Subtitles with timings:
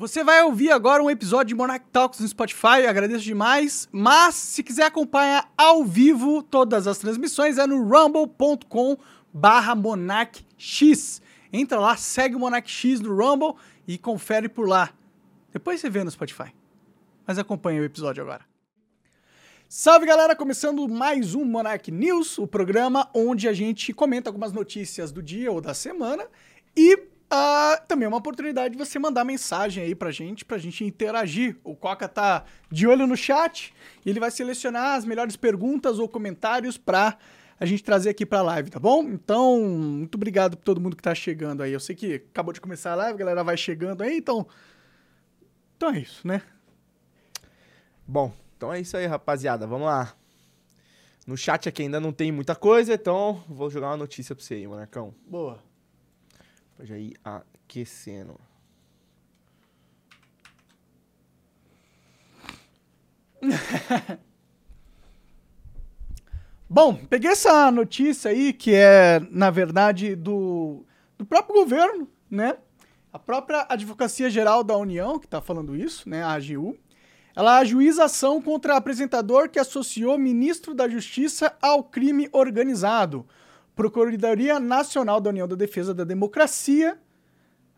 [0.00, 3.86] Você vai ouvir agora um episódio de Monarch Talks no Spotify, agradeço demais.
[3.92, 8.96] Mas se quiser acompanhar ao vivo todas as transmissões é no rumble.com
[9.30, 11.20] barra monarchx.
[11.52, 14.90] Entra lá, segue o Monarch X no Rumble e confere por lá.
[15.52, 16.50] Depois você vê no Spotify.
[17.26, 18.46] Mas acompanha o episódio agora.
[19.68, 25.12] Salve galera, começando mais um Monarch News, o programa onde a gente comenta algumas notícias
[25.12, 26.26] do dia ou da semana
[26.74, 30.84] e uh, também é uma oportunidade de você mandar mensagem aí pra gente, pra gente
[30.84, 31.56] interagir.
[31.64, 33.72] O Coca tá de olho no chat
[34.04, 37.16] e ele vai selecionar as melhores perguntas ou comentários pra
[37.58, 39.04] a gente trazer aqui pra live, tá bom?
[39.04, 41.72] Então, muito obrigado por todo mundo que tá chegando aí.
[41.72, 44.46] Eu sei que acabou de começar a live, a galera vai chegando aí, então.
[45.76, 46.42] Então é isso, né?
[48.06, 49.66] Bom, então é isso aí, rapaziada.
[49.66, 50.14] Vamos lá.
[51.26, 54.54] No chat aqui ainda não tem muita coisa, então vou jogar uma notícia pra você
[54.54, 55.14] aí, Monarcão.
[55.28, 55.69] Boa.
[56.80, 58.40] Pra já ir aquecendo.
[66.66, 70.86] Bom, peguei essa notícia aí, que é, na verdade, do,
[71.18, 72.56] do próprio governo, né?
[73.12, 76.22] A própria Advocacia Geral da União, que tá falando isso, né?
[76.22, 76.78] A AGU.
[77.36, 83.26] Ela ajuiza ação contra apresentador que associou ministro da Justiça ao crime organizado.
[83.80, 86.98] Procuradoria Nacional da União da Defesa da Democracia.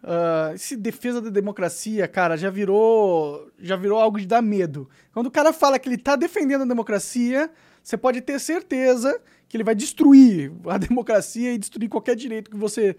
[0.03, 4.91] Uh, esse defesa da democracia, cara, já virou já virou algo de dar medo.
[5.13, 7.49] Quando o cara fala que ele tá defendendo a democracia,
[7.81, 9.17] você pode ter certeza
[9.49, 12.97] que ele vai destruir a democracia e destruir qualquer direito que você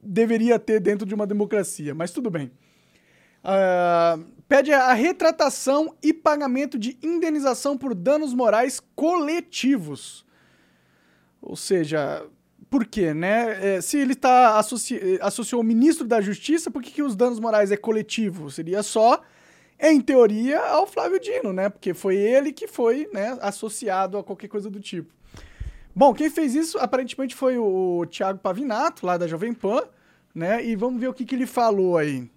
[0.00, 1.96] deveria ter dentro de uma democracia.
[1.96, 2.52] Mas tudo bem.
[3.42, 10.24] Uh, pede a retratação e pagamento de indenização por danos morais coletivos.
[11.42, 12.24] Ou seja,
[12.70, 13.76] por quê, né?
[13.76, 15.18] É, se ele está associ...
[15.20, 18.50] associou o ministro da Justiça, por que, que os danos morais é coletivo?
[18.50, 19.22] Seria só,
[19.78, 21.68] em teoria, ao Flávio Dino, né?
[21.68, 25.12] Porque foi ele que foi né, associado a qualquer coisa do tipo.
[25.94, 29.82] Bom, quem fez isso aparentemente foi o Thiago Pavinato, lá da Jovem Pan,
[30.34, 30.64] né?
[30.64, 32.30] E vamos ver o que, que ele falou aí.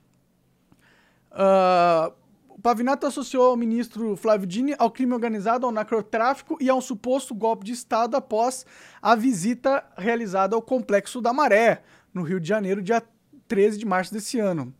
[1.31, 2.13] Uh,
[2.61, 7.33] Pavinato associou o ministro Flávio Dini ao crime organizado, ao narcotráfico e a um suposto
[7.33, 8.65] golpe de Estado após
[9.01, 11.81] a visita realizada ao Complexo da Maré,
[12.13, 13.01] no Rio de Janeiro, dia
[13.47, 14.73] 13 de março desse ano.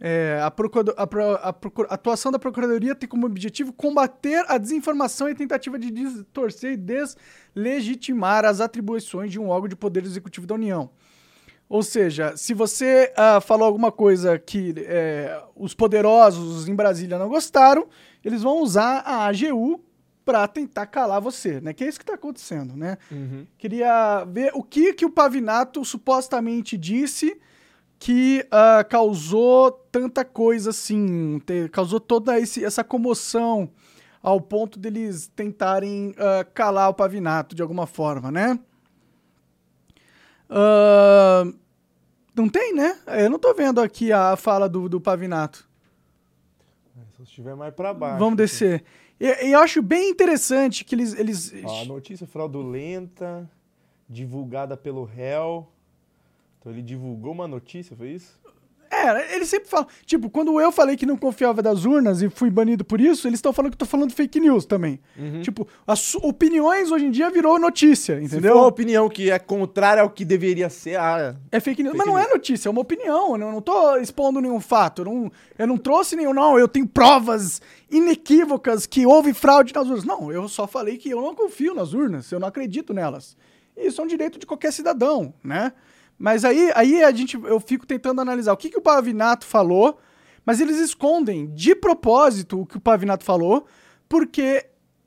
[0.00, 5.78] É, a, a, a, atuação da Procuradoria tem como objetivo combater a desinformação e tentativa
[5.78, 10.90] de distorcer e deslegitimar as atribuições de um órgão de poder executivo da União.
[11.74, 17.28] Ou seja, se você uh, falou alguma coisa que é, os poderosos em Brasília não
[17.28, 17.88] gostaram,
[18.24, 19.80] eles vão usar a AGU
[20.24, 21.72] para tentar calar você, né?
[21.72, 22.96] Que é isso que está acontecendo, né?
[23.10, 23.44] Uhum.
[23.58, 27.40] Queria ver o que que o Pavinato supostamente disse
[27.98, 33.68] que uh, causou tanta coisa assim, te, causou toda esse, essa comoção
[34.22, 38.60] ao ponto deles tentarem uh, calar o Pavinato de alguma forma, né?
[40.48, 41.63] Uh,
[42.34, 42.98] não tem, né?
[43.06, 45.68] Eu não tô vendo aqui a fala do, do Pavinato.
[46.96, 48.18] É, se estiver mais para baixo.
[48.18, 48.84] Vamos descer.
[49.20, 51.14] E, eu acho bem interessante que eles.
[51.14, 51.52] eles...
[51.64, 53.48] Ó, a notícia fraudulenta,
[54.08, 55.68] divulgada pelo réu.
[56.58, 58.40] Então ele divulgou uma notícia, foi isso?
[58.94, 59.86] É, eles sempre falam.
[60.06, 63.38] Tipo, quando eu falei que não confiava das urnas e fui banido por isso, eles
[63.38, 65.00] estão falando que eu tô falando fake news também.
[65.18, 65.42] Uhum.
[65.42, 68.40] Tipo, as opiniões hoje em dia virou notícia, entendeu?
[68.40, 71.92] Se for uma opinião que é contrária ao que deveria ser, ah, é fake news.
[71.92, 72.30] Fake Mas não news.
[72.30, 73.32] é notícia, é uma opinião.
[73.32, 75.02] Eu não tô expondo nenhum fato.
[75.02, 76.58] Eu não, eu não trouxe nenhum, não.
[76.58, 77.60] Eu tenho provas
[77.90, 80.04] inequívocas que houve fraude nas urnas.
[80.04, 83.36] Não, eu só falei que eu não confio nas urnas, eu não acredito nelas.
[83.76, 85.72] Isso é um direito de qualquer cidadão, né?
[86.24, 89.98] Mas aí, aí a gente, eu fico tentando analisar o que, que o Pavinato falou,
[90.42, 93.66] mas eles escondem de propósito o que o Pavinato falou,
[94.08, 94.64] porque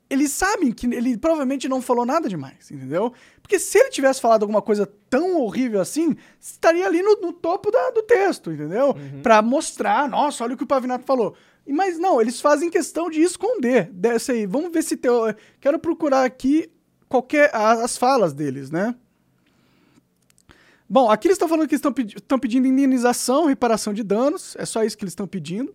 [0.08, 3.12] eles sabem que ele provavelmente não falou nada demais, entendeu?
[3.42, 7.72] Porque se ele tivesse falado alguma coisa tão horrível assim, estaria ali no, no topo
[7.72, 8.90] da, do texto, entendeu?
[8.90, 9.20] Uhum.
[9.20, 11.34] Para mostrar, nossa, olha o que o Pavinato falou.
[11.66, 14.46] Mas não, eles fazem questão de esconder dessa aí.
[14.46, 15.10] Vamos ver se tem.
[15.60, 16.70] Quero procurar aqui
[17.08, 18.94] qualquer as falas deles, né?
[20.90, 24.56] Bom, aqui eles estão falando que estão pedi pedindo indenização, reparação de danos.
[24.56, 25.74] É só isso que eles estão pedindo,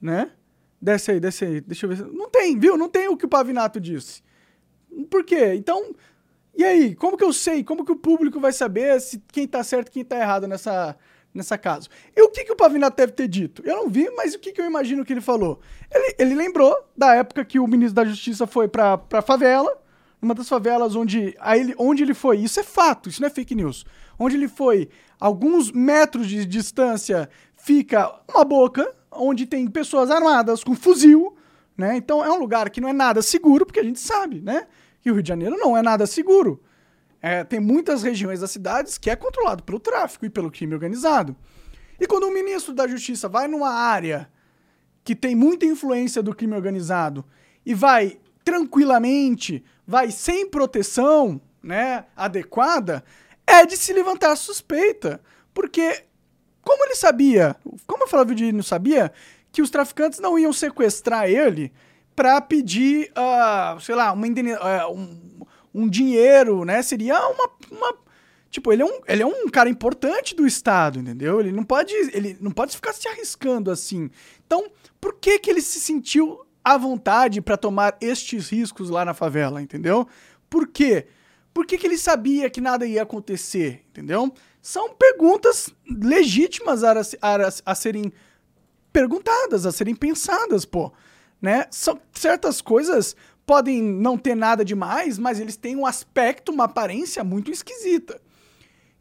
[0.00, 0.30] né?
[0.80, 1.60] Desce aí, desce aí.
[1.60, 2.06] Deixa eu ver.
[2.06, 2.76] Não tem, viu?
[2.76, 4.22] Não tem o que o Pavinato disse.
[5.10, 5.54] Por quê?
[5.54, 5.92] Então,
[6.54, 6.94] e aí?
[6.94, 7.64] Como que eu sei?
[7.64, 10.96] Como que o público vai saber se quem tá certo e quem tá errado nessa,
[11.34, 11.88] nessa caso?
[12.14, 13.60] E o que, que o Pavinato deve ter dito?
[13.66, 15.60] Eu não vi, mas o que, que eu imagino que ele falou?
[15.92, 19.82] Ele, ele lembrou da época que o ministro da Justiça foi pra, pra favela,
[20.22, 22.38] uma das favelas onde, ele, onde ele foi.
[22.38, 23.84] Isso é fato, isso não é fake news
[24.18, 24.88] onde ele foi
[25.18, 31.36] alguns metros de distância fica uma boca, onde tem pessoas armadas com fuzil,
[31.76, 31.96] né?
[31.96, 34.66] Então é um lugar que não é nada seguro, porque a gente sabe, né?
[35.00, 36.62] Que o Rio de Janeiro não é nada seguro.
[37.22, 41.34] É, tem muitas regiões das cidades que é controlado pelo tráfico e pelo crime organizado.
[41.98, 44.28] E quando o ministro da Justiça vai numa área
[45.02, 47.24] que tem muita influência do crime organizado
[47.64, 53.02] e vai tranquilamente, vai sem proteção, né, adequada,
[53.46, 55.20] é de se levantar suspeita,
[55.52, 56.04] porque
[56.62, 57.56] como ele sabia,
[57.86, 59.12] como o Flávio Dino sabia
[59.52, 61.72] que os traficantes não iam sequestrar ele
[62.16, 66.80] para pedir, uh, sei lá, uma uh, um, um, dinheiro, né?
[66.82, 68.04] Seria uma, uma
[68.54, 71.40] Tipo, ele é, um, ele é um cara importante do Estado, entendeu?
[71.40, 74.08] Ele não pode, ele não pode ficar se arriscando assim.
[74.46, 74.70] Então,
[75.00, 79.60] por que que ele se sentiu à vontade para tomar estes riscos lá na favela,
[79.60, 80.06] entendeu?
[80.48, 81.08] Por quê?
[81.54, 84.34] Por que, que ele sabia que nada ia acontecer, entendeu?
[84.60, 88.12] São perguntas legítimas a, a, a serem
[88.92, 90.92] perguntadas, a serem pensadas, pô.
[91.40, 91.66] Né?
[91.70, 93.14] São, certas coisas
[93.46, 98.20] podem não ter nada demais, mas eles têm um aspecto, uma aparência muito esquisita.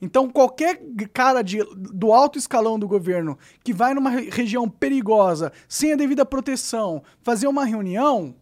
[0.02, 0.82] Então, qualquer
[1.14, 6.26] cara de, do alto escalão do governo que vai numa região perigosa, sem a devida
[6.26, 8.36] proteção, fazer uma reunião,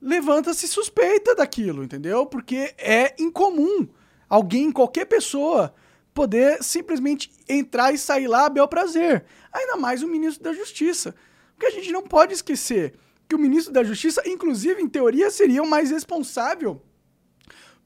[0.00, 2.26] levanta-se suspeita daquilo, entendeu?
[2.26, 3.88] Porque é incomum
[4.28, 5.74] alguém, qualquer pessoa,
[6.14, 9.24] poder simplesmente entrar e sair lá a bel prazer.
[9.52, 11.14] Ainda mais o ministro da Justiça.
[11.54, 12.94] Porque a gente não pode esquecer
[13.28, 16.82] que o ministro da Justiça, inclusive, em teoria, seria o mais responsável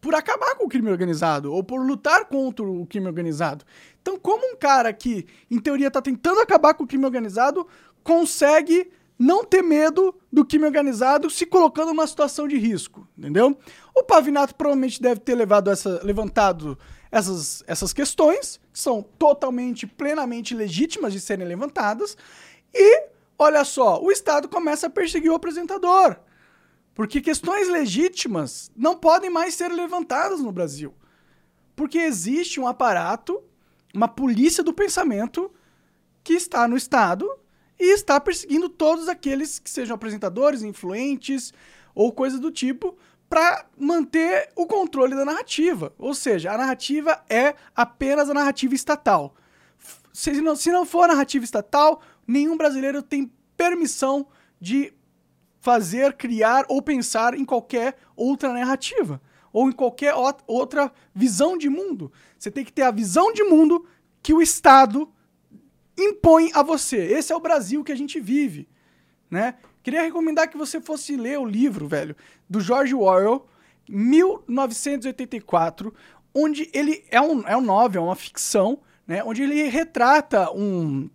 [0.00, 3.65] por acabar com o crime organizado ou por lutar contra o crime organizado.
[4.00, 7.67] Então, como um cara que, em teoria, está tentando acabar com o crime organizado,
[8.03, 8.91] consegue
[9.23, 13.57] não ter medo do crime organizado se colocando numa situação de risco, entendeu?
[13.95, 16.77] O Pavinato provavelmente deve ter levado essa, levantado
[17.09, 22.17] essas, essas questões, que são totalmente, plenamente legítimas de serem levantadas,
[22.75, 23.05] e,
[23.39, 26.17] olha só, o Estado começa a perseguir o apresentador.
[26.93, 30.93] Porque questões legítimas não podem mais ser levantadas no Brasil.
[31.77, 33.41] Porque existe um aparato,
[33.95, 35.49] uma polícia do pensamento
[36.25, 37.29] que está no Estado
[37.82, 41.52] e está perseguindo todos aqueles que sejam apresentadores, influentes
[41.93, 42.96] ou coisa do tipo
[43.29, 45.93] para manter o controle da narrativa.
[45.99, 49.34] Ou seja, a narrativa é apenas a narrativa estatal.
[50.12, 54.29] Se não, se não for a narrativa estatal, nenhum brasileiro tem permissão
[54.61, 54.94] de
[55.61, 59.20] fazer, criar ou pensar em qualquer outra narrativa
[59.52, 60.14] ou em qualquer
[60.46, 62.12] outra visão de mundo.
[62.38, 63.84] Você tem que ter a visão de mundo
[64.23, 65.12] que o Estado
[65.97, 66.97] impõe a você.
[66.97, 68.69] Esse é o Brasil que a gente vive,
[69.31, 69.55] né?
[69.83, 72.17] Queria recomendar que você fosse ler o livro, velho,
[72.49, 73.47] do George Orwell,
[73.89, 75.93] 1984,
[76.35, 79.23] onde ele é um, é um novel, é uma ficção, né?
[79.25, 81.11] Onde ele retrata um,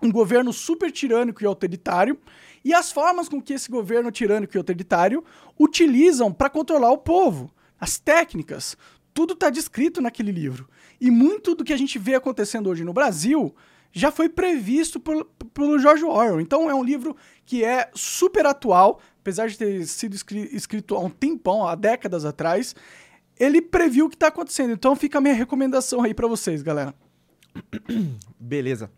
[0.00, 2.18] um governo super tirânico e autoritário
[2.64, 5.24] e as formas com que esse governo tirânico e autoritário
[5.58, 8.76] utilizam para controlar o povo, as técnicas,
[9.12, 10.68] tudo está descrito naquele livro.
[11.00, 13.54] E muito do que a gente vê acontecendo hoje no Brasil
[13.92, 16.40] já foi previsto por, pelo George Orwell.
[16.40, 21.10] Então é um livro que é super atual, apesar de ter sido escrito há um
[21.10, 22.74] tempão, há décadas atrás.
[23.38, 24.72] Ele previu o que está acontecendo.
[24.72, 26.94] Então fica a minha recomendação aí para vocês, galera.
[28.40, 28.90] Beleza.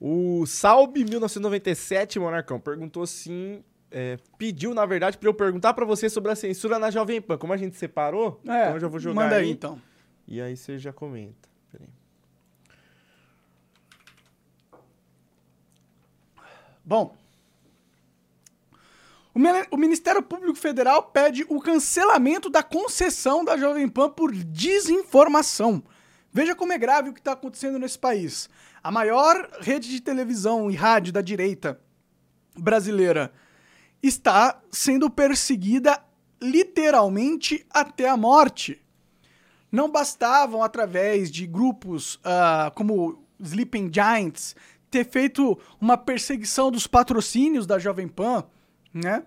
[0.00, 3.64] O Salbe 1997, Monarcão, perguntou assim.
[3.90, 7.38] É, pediu, na verdade, para eu perguntar para você sobre a censura na Jovem Pan.
[7.38, 9.22] Como a gente separou, é, então eu já vou jogar.
[9.22, 9.80] Manda aí, aí então.
[10.26, 11.47] E aí você já comenta.
[16.88, 17.14] Bom,
[19.70, 25.82] o Ministério Público Federal pede o cancelamento da concessão da Jovem Pan por desinformação.
[26.32, 28.48] Veja como é grave o que está acontecendo nesse país.
[28.82, 31.78] A maior rede de televisão e rádio da direita
[32.56, 33.34] brasileira
[34.02, 36.02] está sendo perseguida
[36.40, 38.80] literalmente até a morte.
[39.70, 44.56] Não bastavam, através de grupos uh, como Sleeping Giants,
[44.90, 48.44] ter feito uma perseguição dos patrocínios da Jovem Pan,
[48.92, 49.22] né?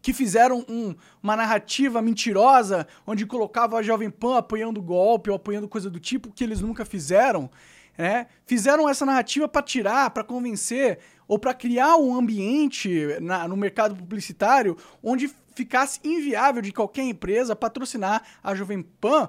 [0.00, 5.68] Que fizeram um, uma narrativa mentirosa, onde colocava a Jovem Pan apoiando golpe ou apoiando
[5.68, 7.48] coisa do tipo, que eles nunca fizeram
[7.96, 8.26] né?
[8.46, 13.94] Fizeram essa narrativa para tirar, para convencer ou para criar um ambiente na, no mercado
[13.94, 19.28] publicitário onde ficasse inviável de qualquer empresa patrocinar a Jovem Pan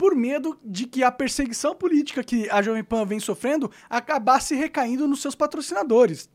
[0.00, 5.06] por medo de que a perseguição política que a Jovem Pan vem sofrendo acabasse recaindo
[5.06, 6.26] nos seus patrocinadores.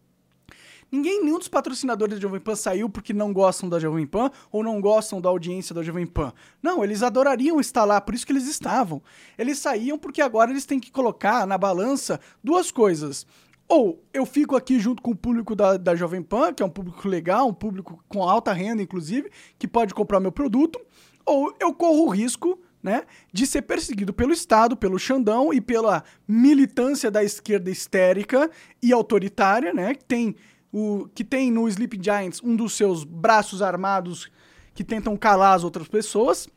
[0.91, 4.63] Ninguém, nenhum dos patrocinadores da Jovem Pan saiu porque não gostam da Jovem Pan ou
[4.63, 6.31] não gostam da audiência da Jovem Pan.
[6.61, 9.01] Não, eles adorariam estar lá, por isso que eles estavam.
[9.35, 13.25] Eles saíam porque agora eles têm que colocar na balança duas coisas.
[13.67, 16.69] Ou eu fico aqui junto com o público da, da Jovem Pan, que é um
[16.69, 20.79] público legal, um público com alta renda, inclusive, que pode comprar meu produto,
[21.25, 26.03] ou eu corro o risco né, de ser perseguido pelo Estado, pelo Xandão e pela
[26.27, 28.47] militância da esquerda histérica
[28.79, 30.35] e autoritária, né, que tem,
[30.71, 34.29] o, que tem no Sleep Giants um dos seus braços armados
[34.75, 36.47] que tentam calar as outras pessoas.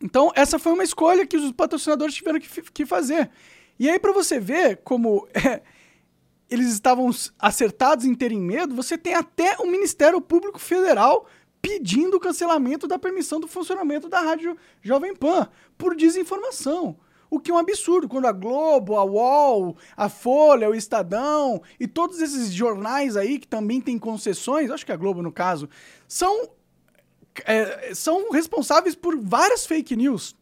[0.00, 3.28] Então, essa foi uma escolha que os patrocinadores tiveram que, que fazer.
[3.76, 5.62] E aí, para você ver como é,
[6.48, 7.10] eles estavam
[7.40, 11.26] acertados em terem medo, você tem até o Ministério Público Federal
[11.64, 16.94] pedindo o cancelamento da permissão do funcionamento da Rádio Jovem Pan por desinformação.
[17.30, 21.88] O que é um absurdo, quando a Globo, a UOL, a Folha, o Estadão e
[21.88, 25.66] todos esses jornais aí que também têm concessões, acho que a Globo no caso,
[26.06, 26.50] são,
[27.46, 30.36] é, são responsáveis por várias fake news.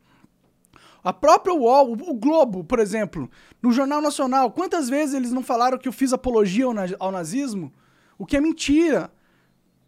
[1.05, 3.31] A própria UOL, o Globo, por exemplo,
[3.63, 6.65] no Jornal Nacional, quantas vezes eles não falaram que eu fiz apologia
[6.99, 7.73] ao, nazismo?
[8.19, 9.09] O que é mentira.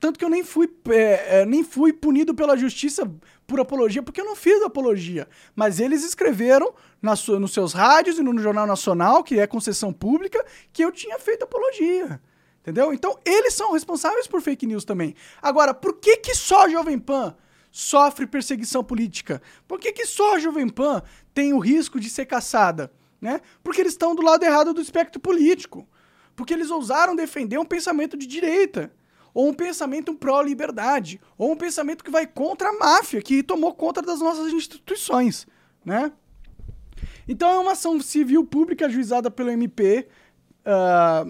[0.04, 3.11] Tanto que eu nem fui, é, é, nem fui punido pela justiça
[3.46, 5.26] por apologia, porque eu não fiz apologia.
[5.56, 9.94] Mas eles escreveram na sua, nos seus rádios e no Jornal Nacional, que é concessão
[9.94, 10.44] pública,
[10.75, 12.20] que eu tinha feito apologia.
[12.61, 12.92] Entendeu?
[12.92, 15.14] Então, eles são responsáveis por fake news também.
[15.40, 17.34] Agora, por que, que só a Jovem Pan
[17.73, 19.40] sofre perseguição política?
[19.66, 22.92] Por que, que só a Jovem Pan tem o risco de ser caçada?
[23.18, 23.40] Né?
[23.62, 25.88] Porque eles estão do lado errado do espectro político.
[26.37, 28.92] Porque eles ousaram defender um pensamento de direita.
[29.35, 31.21] Ou um pensamento pró-liberdade.
[31.37, 35.47] Ou um pensamento que vai contra a máfia, que tomou conta das nossas instituições.
[35.85, 36.12] Né?
[37.29, 40.07] Então é uma ação civil pública ajuizada pelo MP
[40.64, 41.26] uh, ah,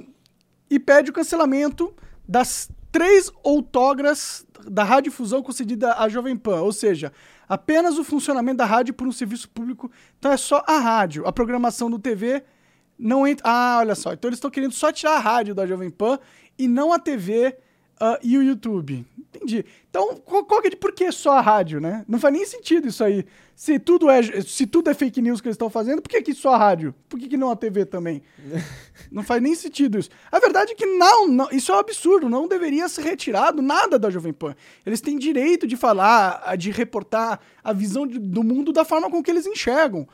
[0.71, 1.95] e pede o cancelamento
[2.29, 7.13] das três outorgas da radiodifusão concedida à Jovem Pan, ou seja,
[7.49, 9.91] apenas o funcionamento da rádio por um serviço público.
[10.19, 11.27] Então é só a rádio.
[11.27, 12.45] A programação do TV
[12.99, 13.45] não entra.
[13.47, 14.13] Ah, olha só.
[14.13, 16.19] Então eles estão querendo só tirar a rádio da Jovem Pan
[16.59, 17.59] e não a TV
[18.01, 19.05] uh, e o YouTube.
[19.19, 19.65] Entendi.
[19.91, 22.05] Então, qual, qual que é, por que só a rádio, né?
[22.09, 23.25] Não faz nem sentido isso aí.
[23.57, 26.35] Se tudo é, se tudo é fake news que eles estão fazendo, por que, que
[26.35, 26.95] só a rádio?
[27.09, 28.23] Por que, que não a TV também?
[29.11, 30.11] não faz nem sentido isso.
[30.31, 32.29] A verdade é que não, não, isso é um absurdo.
[32.29, 34.55] Não deveria ser retirado nada da Jovem Pan.
[34.87, 39.23] Eles têm direito de falar, de reportar a visão de, do mundo da forma com
[39.23, 40.07] que eles enxergam.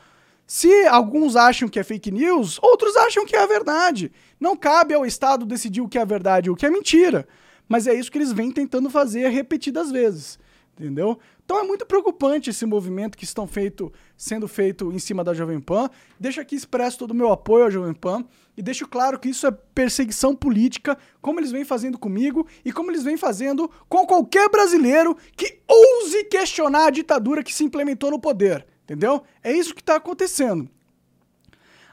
[0.47, 4.11] Se alguns acham que é fake news, outros acham que é a verdade.
[4.39, 7.27] Não cabe ao Estado decidir o que é a verdade e o que é mentira.
[7.71, 10.37] Mas é isso que eles vêm tentando fazer repetidas vezes.
[10.77, 11.17] Entendeu?
[11.45, 15.57] Então é muito preocupante esse movimento que estão feito, sendo feito em cima da Jovem
[15.57, 15.89] Pan.
[16.19, 18.25] Deixo aqui expresso todo o meu apoio à Jovem Pan
[18.57, 22.91] e deixo claro que isso é perseguição política, como eles vêm fazendo comigo e como
[22.91, 28.19] eles vêm fazendo com qualquer brasileiro que ouse questionar a ditadura que se implementou no
[28.19, 28.67] poder.
[28.83, 29.23] Entendeu?
[29.41, 30.69] É isso que está acontecendo.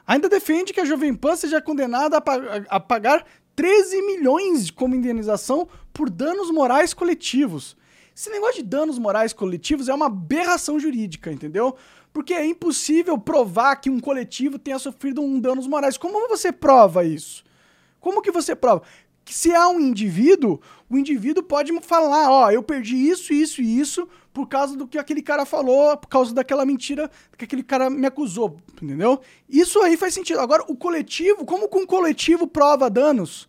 [0.05, 3.25] Ainda defende que a Jovem Pan seja condenada a, a pagar
[3.59, 7.75] 13 milhões como indenização por danos morais coletivos.
[8.15, 11.75] Esse negócio de danos morais coletivos é uma aberração jurídica, entendeu?
[12.13, 15.97] Porque é impossível provar que um coletivo tenha sofrido um danos morais.
[15.97, 17.43] Como você prova isso?
[17.99, 18.81] Como que você prova?
[19.25, 23.77] Que se há um indivíduo, o indivíduo pode falar, ó, eu perdi isso, isso e
[23.77, 27.89] isso por causa do que aquele cara falou, por causa daquela mentira que aquele cara
[27.89, 29.19] me acusou, entendeu?
[29.49, 30.39] Isso aí faz sentido.
[30.39, 33.48] Agora, o coletivo, como que um coletivo prova danos?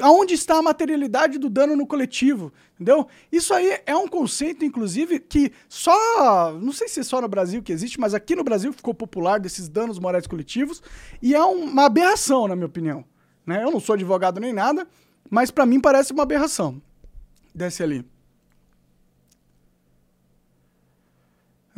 [0.00, 2.52] Aonde está a materialidade do dano no coletivo?
[2.74, 3.06] Entendeu?
[3.30, 6.52] Isso aí é um conceito, inclusive, que só.
[6.60, 9.40] Não sei se é só no Brasil que existe, mas aqui no Brasil ficou popular
[9.40, 10.82] desses danos morais coletivos.
[11.20, 13.04] E é uma aberração, na minha opinião.
[13.46, 13.62] Né?
[13.64, 14.86] Eu não sou advogado nem nada,
[15.30, 16.80] mas para mim parece uma aberração.
[17.54, 18.04] Desce ali.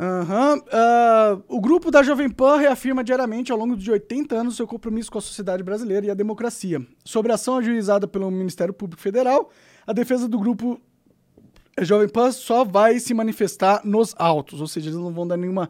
[0.01, 0.57] Uhum.
[0.57, 5.11] Uh, o grupo da Jovem Pan reafirma diariamente, ao longo de 80 anos, seu compromisso
[5.11, 6.81] com a sociedade brasileira e a democracia.
[7.05, 9.51] Sobre a ação ajuizada pelo Ministério Público Federal,
[9.85, 10.81] a defesa do grupo
[11.79, 15.69] Jovem Pan só vai se manifestar nos autos, ou seja, eles não vão dar nenhuma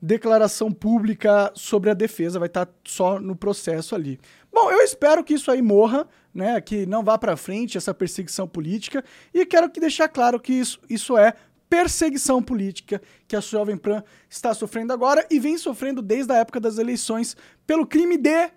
[0.00, 4.18] declaração pública sobre a defesa, vai estar tá só no processo ali.
[4.52, 8.46] Bom, eu espero que isso aí morra, né, que não vá para frente essa perseguição
[8.46, 11.34] política e quero que deixar claro que isso, isso é
[11.68, 16.60] perseguição política que a Jovem Pan está sofrendo agora e vem sofrendo desde a época
[16.60, 18.50] das eleições pelo crime de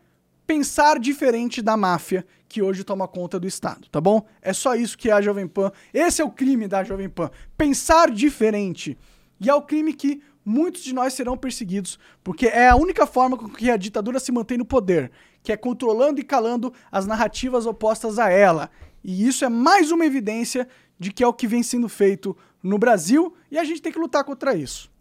[0.47, 4.25] pensar diferente da máfia que hoje toma conta do Estado, tá bom?
[4.41, 5.71] É só isso que é a Jovem Pan.
[5.93, 7.31] Esse é o crime da Jovem Pan.
[7.57, 8.97] Pensar diferente.
[9.39, 13.37] E é o crime que muitos de nós serão perseguidos, porque é a única forma
[13.37, 17.65] com que a ditadura se mantém no poder, que é controlando e calando as narrativas
[17.65, 18.69] opostas a ela.
[19.03, 20.67] E isso é mais uma evidência
[20.99, 23.99] de que é o que vem sendo feito no Brasil e a gente tem que
[23.99, 24.91] lutar contra isso.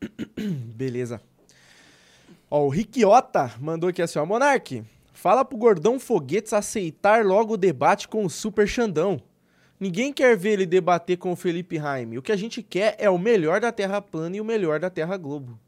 [0.36, 1.20] Beleza.
[2.50, 4.84] Ó, o Riquiota mandou aqui assim, ó, Monark,
[5.18, 9.20] Fala pro Gordão Foguetes aceitar logo o debate com o Super Xandão.
[9.80, 12.16] Ninguém quer ver ele debater com o Felipe Raime.
[12.16, 14.88] O que a gente quer é o melhor da Terra plana e o melhor da
[14.88, 15.58] Terra Globo.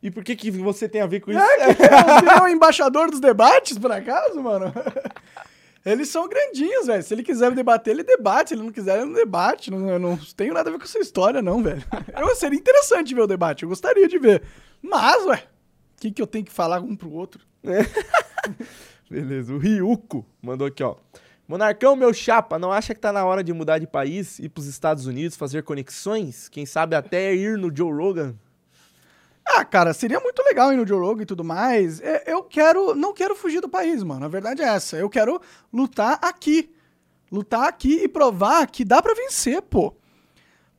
[0.00, 1.40] E por que, que você tem a ver com isso?
[1.40, 1.82] É, que
[2.30, 4.72] é o embaixador dos debates, por acaso, mano?
[5.84, 7.02] Eles são grandinhos, velho.
[7.02, 8.48] Se ele quiser debater, ele debate.
[8.48, 9.70] Se ele não quiser, ele não debate.
[9.70, 11.82] Não, eu não tenho nada a ver com essa história, não, velho.
[12.16, 13.62] Eu, seria interessante ver o debate.
[13.62, 14.42] Eu gostaria de ver.
[14.82, 15.44] Mas, ué,
[15.96, 17.46] o que, que eu tenho que falar um pro outro?
[17.64, 17.80] É.
[19.10, 19.54] Beleza.
[19.54, 20.96] O Ryuko mandou aqui, ó.
[21.48, 24.66] Monarcão, meu chapa, não acha que tá na hora de mudar de país, ir pros
[24.66, 26.48] Estados Unidos, fazer conexões?
[26.48, 28.36] Quem sabe até ir no Joe Rogan?
[29.56, 32.00] Ah, cara, seria muito legal ir no Joe Rogan e tudo mais.
[32.00, 34.24] É, eu quero, não quero fugir do país, mano.
[34.24, 34.96] A verdade é essa.
[34.96, 35.40] Eu quero
[35.72, 36.70] lutar aqui.
[37.32, 39.94] Lutar aqui e provar que dá para vencer, pô.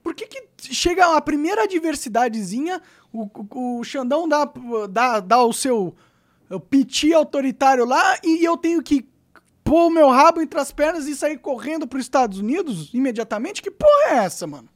[0.03, 2.81] Por que, que chega a primeira adversidadezinha,
[3.13, 4.49] o, o, o Xandão dá,
[4.89, 5.95] dá, dá o seu
[6.69, 9.07] piti autoritário lá e eu tenho que
[9.63, 13.61] pôr o meu rabo entre as pernas e sair correndo para os Estados Unidos imediatamente?
[13.61, 14.67] Que porra é essa, mano?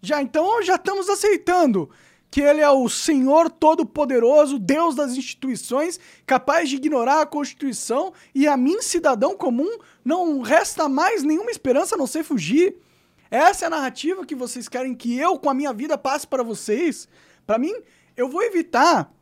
[0.00, 1.90] Já então já estamos aceitando
[2.30, 8.46] que ele é o Senhor Todo-Poderoso, Deus das instituições, capaz de ignorar a Constituição, e
[8.46, 12.76] a mim, cidadão comum, não resta mais nenhuma esperança a não ser fugir.
[13.30, 16.42] Essa é a narrativa que vocês querem que eu, com a minha vida, passe para
[16.42, 17.08] vocês.
[17.46, 17.74] Para mim,
[18.16, 19.12] eu vou evitar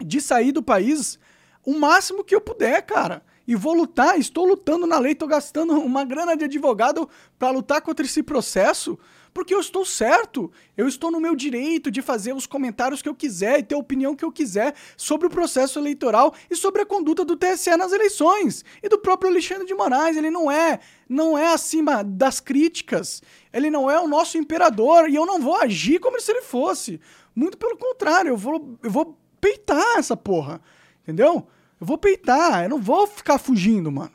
[0.00, 1.18] de sair do país
[1.64, 3.22] o máximo que eu puder, cara.
[3.46, 7.80] E vou lutar, estou lutando na lei, estou gastando uma grana de advogado para lutar
[7.80, 8.98] contra esse processo
[9.32, 10.50] porque eu estou certo.
[10.76, 13.78] Eu estou no meu direito de fazer os comentários que eu quiser e ter a
[13.78, 17.92] opinião que eu quiser sobre o processo eleitoral e sobre a conduta do TSE nas
[17.92, 18.64] eleições.
[18.82, 20.16] E do próprio Alexandre de Moraes.
[20.16, 23.22] Ele não é, não é acima das críticas.
[23.52, 25.08] Ele não é o nosso imperador.
[25.08, 27.00] E eu não vou agir como se ele fosse.
[27.34, 30.60] Muito pelo contrário, eu vou, eu vou peitar essa porra.
[31.02, 31.46] Entendeu?
[31.80, 32.64] Eu vou peitar.
[32.64, 34.12] Eu não vou ficar fugindo, mano.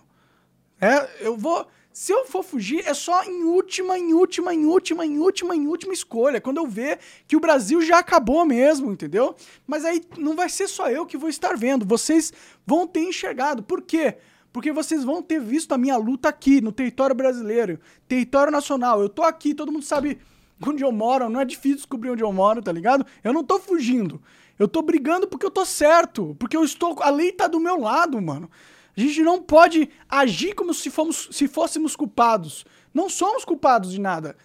[0.82, 5.06] É, eu vou se eu for fugir, é só em última, em última, em última,
[5.06, 6.42] em última, em última escolha.
[6.42, 9.36] Quando eu ver que o Brasil já acabou mesmo, entendeu?
[9.68, 11.86] Mas aí não vai ser só eu que vou estar vendo.
[11.86, 12.34] Vocês
[12.66, 13.62] vão ter enxergado.
[13.62, 14.18] Por quê?
[14.52, 19.00] Porque vocês vão ter visto a minha luta aqui, no território brasileiro, território nacional.
[19.00, 20.18] Eu tô aqui, todo mundo sabe
[20.66, 23.06] onde eu moro, não é difícil descobrir onde eu moro, tá ligado?
[23.24, 24.20] Eu não tô fugindo.
[24.58, 27.80] Eu tô brigando porque eu tô certo, porque eu estou, a lei tá do meu
[27.80, 28.50] lado, mano.
[28.96, 32.66] A gente não pode agir como se, fomos, se fôssemos culpados.
[32.94, 34.36] Não somos culpados de nada.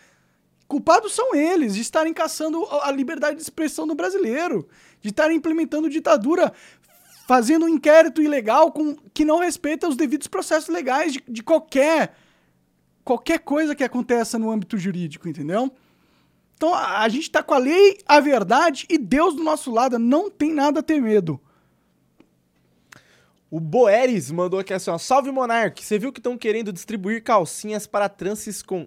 [0.66, 4.68] Culpados são eles de estarem caçando a liberdade de expressão do brasileiro,
[5.00, 6.52] de estarem implementando ditadura,
[7.26, 12.14] fazendo um inquérito ilegal com, que não respeita os devidos processos legais de, de qualquer
[13.04, 15.72] qualquer coisa que aconteça no âmbito jurídico, entendeu?
[16.54, 19.98] Então a, a gente está com a lei, a verdade e Deus do nosso lado,
[19.98, 21.40] não tem nada a ter medo.
[23.50, 24.98] O Boeres mandou aqui assim, ó.
[24.98, 28.86] Salve Monark, você viu que estão querendo distribuir calcinhas para trans com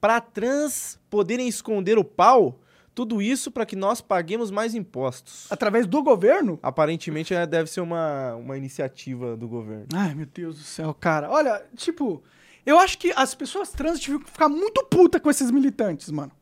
[0.00, 2.58] para trans poderem esconder o pau?
[2.94, 5.46] Tudo isso para que nós paguemos mais impostos.
[5.50, 6.58] Através do governo?
[6.62, 9.86] Aparentemente é, deve ser uma, uma iniciativa do governo.
[9.94, 11.30] Ai, meu Deus do céu, cara.
[11.30, 12.22] Olha, tipo,
[12.66, 16.32] eu acho que as pessoas trans tiveram que ficar muito puta com esses militantes, mano.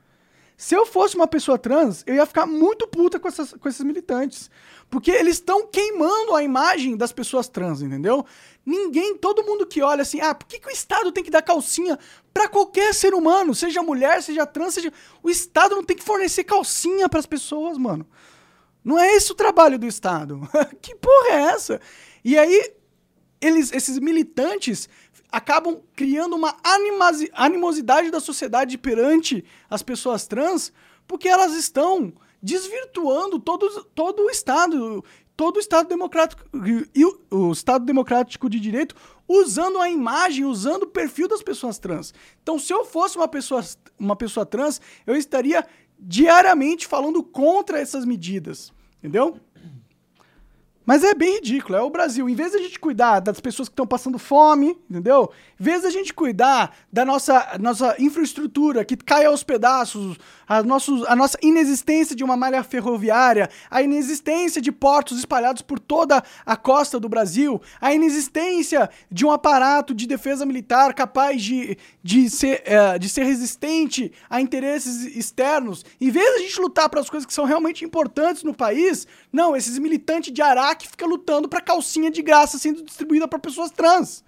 [0.60, 3.80] Se eu fosse uma pessoa trans, eu ia ficar muito puta com, essas, com esses
[3.80, 4.50] militantes.
[4.90, 8.26] Porque eles estão queimando a imagem das pessoas trans, entendeu?
[8.66, 11.40] Ninguém, todo mundo que olha assim, ah, por que, que o Estado tem que dar
[11.40, 11.98] calcinha
[12.30, 14.92] para qualquer ser humano, seja mulher, seja trans, seja.
[15.22, 18.06] O Estado não tem que fornecer calcinha para as pessoas, mano.
[18.84, 20.46] Não é esse o trabalho do Estado.
[20.82, 21.80] que porra é essa?
[22.22, 22.70] E aí,
[23.40, 24.90] eles, esses militantes
[25.30, 26.56] acabam criando uma
[27.34, 30.72] animosidade da sociedade perante as pessoas trans,
[31.06, 32.12] porque elas estão
[32.42, 35.04] desvirtuando todo, todo o Estado,
[35.36, 36.42] todo o Estado democrático
[36.94, 38.94] e o, o Estado democrático de direito,
[39.28, 42.12] usando a imagem, usando o perfil das pessoas trans.
[42.42, 43.64] Então, se eu fosse uma pessoa,
[43.98, 45.66] uma pessoa trans, eu estaria
[45.98, 49.38] diariamente falando contra essas medidas, entendeu?
[50.84, 52.28] Mas é bem ridículo, é o Brasil.
[52.28, 55.30] Em vez de a gente cuidar das pessoas que estão passando fome, entendeu?
[55.58, 60.16] Em vez de a gente cuidar da nossa, nossa infraestrutura que cai aos pedaços,
[60.50, 65.78] a, nossos, a nossa inexistência de uma malha ferroviária, a inexistência de portos espalhados por
[65.78, 71.78] toda a costa do Brasil, a inexistência de um aparato de defesa militar capaz de,
[72.02, 76.88] de, ser, é, de ser resistente a interesses externos, em vez de a gente lutar
[76.88, 81.08] para as coisas que são realmente importantes no país, não, esses militantes de Araque ficam
[81.08, 84.24] lutando para calcinha de graça sendo distribuída para pessoas trans.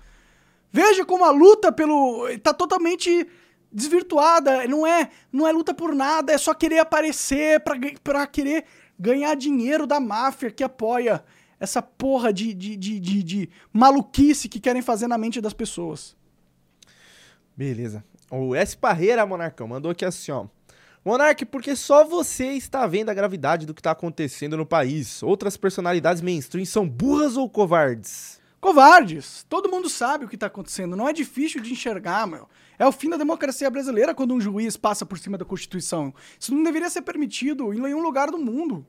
[0.70, 2.28] Veja como a luta pelo.
[2.28, 3.28] está totalmente
[3.72, 7.62] desvirtuada, não é, não é luta por nada, é só querer aparecer
[8.02, 8.64] para querer
[8.98, 11.24] ganhar dinheiro da máfia que apoia
[11.58, 16.16] essa porra de, de, de, de, de maluquice que querem fazer na mente das pessoas.
[17.56, 18.04] Beleza.
[18.30, 18.76] O S.
[18.76, 20.46] Parreira, Monarcão, mandou aqui assim, ó.
[21.04, 25.22] Monark, porque só você está vendo a gravidade do que está acontecendo no país.
[25.22, 28.40] Outras personalidades mainstream são burras ou covardes?
[28.60, 29.44] Covardes!
[29.48, 30.94] Todo mundo sabe o que está acontecendo.
[30.94, 32.48] Não é difícil de enxergar, meu.
[32.82, 36.12] É o fim da democracia brasileira quando um juiz passa por cima da Constituição.
[36.36, 38.84] Isso não deveria ser permitido em nenhum lugar do mundo.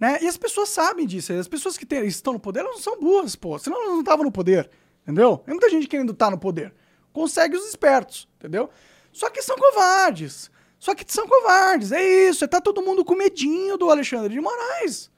[0.00, 0.16] Né?
[0.22, 1.30] E as pessoas sabem disso.
[1.34, 3.58] As pessoas que estão no poder, elas não são burras, pô.
[3.58, 4.70] Senão elas não estavam no poder.
[5.02, 5.36] Entendeu?
[5.44, 6.72] Tem muita gente querendo estar no poder.
[7.12, 8.70] Consegue os espertos, entendeu?
[9.12, 10.50] Só que são covardes.
[10.78, 11.92] Só que são covardes.
[11.92, 12.48] É isso.
[12.48, 15.10] Tá todo mundo com medinho do Alexandre de Moraes.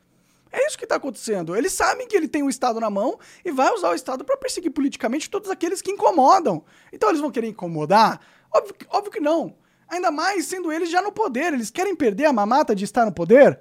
[0.54, 1.56] É isso que está acontecendo.
[1.56, 4.36] Eles sabem que ele tem o Estado na mão e vai usar o Estado para
[4.36, 6.64] perseguir politicamente todos aqueles que incomodam.
[6.92, 8.20] Então eles vão querer incomodar?
[8.54, 9.56] Óbvio, óbvio que não.
[9.88, 11.52] Ainda mais sendo eles já no poder.
[11.52, 13.58] Eles querem perder a mamata de estar no poder?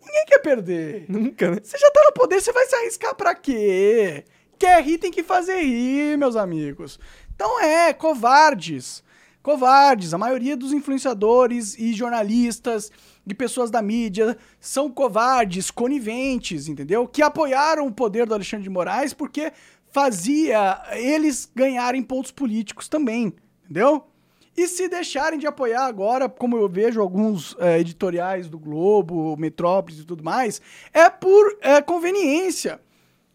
[0.00, 1.04] Ninguém quer perder.
[1.12, 1.58] Nunca, né?
[1.62, 4.24] Você já tá no poder, você vai se arriscar pra quê?
[4.58, 6.98] Quer rir, tem que fazer rir, meus amigos.
[7.34, 9.04] Então é, covardes.
[9.42, 10.14] Covardes.
[10.14, 12.90] A maioria dos influenciadores e jornalistas
[13.26, 17.06] e pessoas da mídia são covardes, coniventes, entendeu?
[17.06, 19.52] Que apoiaram o poder do Alexandre de Moraes porque
[19.90, 23.32] fazia eles ganharem pontos políticos também,
[23.64, 24.04] entendeu?
[24.56, 29.98] E se deixarem de apoiar agora, como eu vejo alguns é, editoriais do Globo, Metrópolis
[29.98, 32.80] e tudo mais, é por é, conveniência.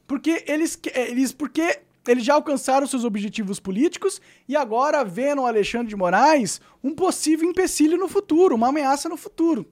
[0.07, 5.89] Porque eles, eles, porque eles já alcançaram seus objetivos políticos e agora vê no Alexandre
[5.89, 9.67] de Moraes um possível empecilho no futuro, uma ameaça no futuro.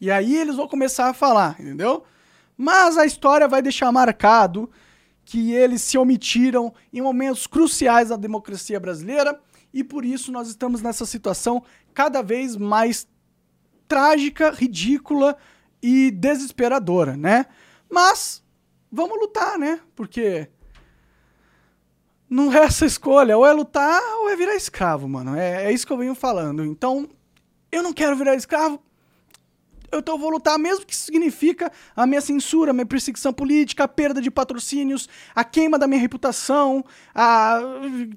[0.00, 2.04] E aí eles vão começar a falar, entendeu?
[2.56, 4.70] Mas a história vai deixar marcado
[5.24, 9.38] que eles se omitiram em momentos cruciais da democracia brasileira
[9.72, 13.06] e por isso nós estamos nessa situação cada vez mais
[13.86, 15.36] trágica, ridícula
[15.82, 17.46] e desesperadora, né?
[17.90, 18.42] Mas
[18.90, 19.80] vamos lutar, né?
[19.94, 20.48] Porque
[22.28, 25.36] não é essa escolha, ou é lutar ou é virar escravo, mano.
[25.36, 26.64] É, é isso que eu venho falando.
[26.64, 27.08] Então,
[27.72, 28.82] eu não quero virar escravo,
[29.90, 33.84] eu tô, vou lutar, mesmo que isso significa a minha censura, a minha perseguição política,
[33.84, 37.60] a perda de patrocínios, a queima da minha reputação, a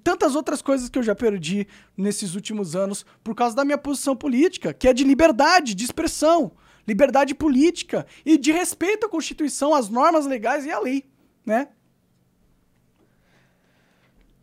[0.03, 4.15] tantas outras coisas que eu já perdi nesses últimos anos por causa da minha posição
[4.15, 6.51] política, que é de liberdade de expressão,
[6.87, 11.05] liberdade política e de respeito à Constituição, às normas legais e à lei,
[11.45, 11.69] né?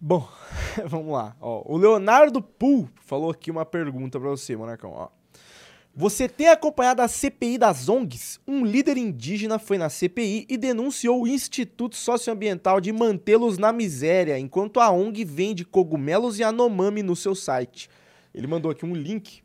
[0.01, 0.29] Bom,
[0.87, 1.37] vamos lá.
[1.41, 4.93] Ó, o Leonardo Pool falou aqui uma pergunta para você, Monarcão.
[4.93, 5.18] Ó.
[6.01, 8.39] Você tem acompanhado a CPI das ONGs?
[8.47, 14.39] Um líder indígena foi na CPI e denunciou o Instituto Socioambiental de mantê-los na miséria,
[14.39, 17.91] enquanto a ONG vende cogumelos e anomami no seu site.
[18.33, 19.43] Ele mandou aqui um link.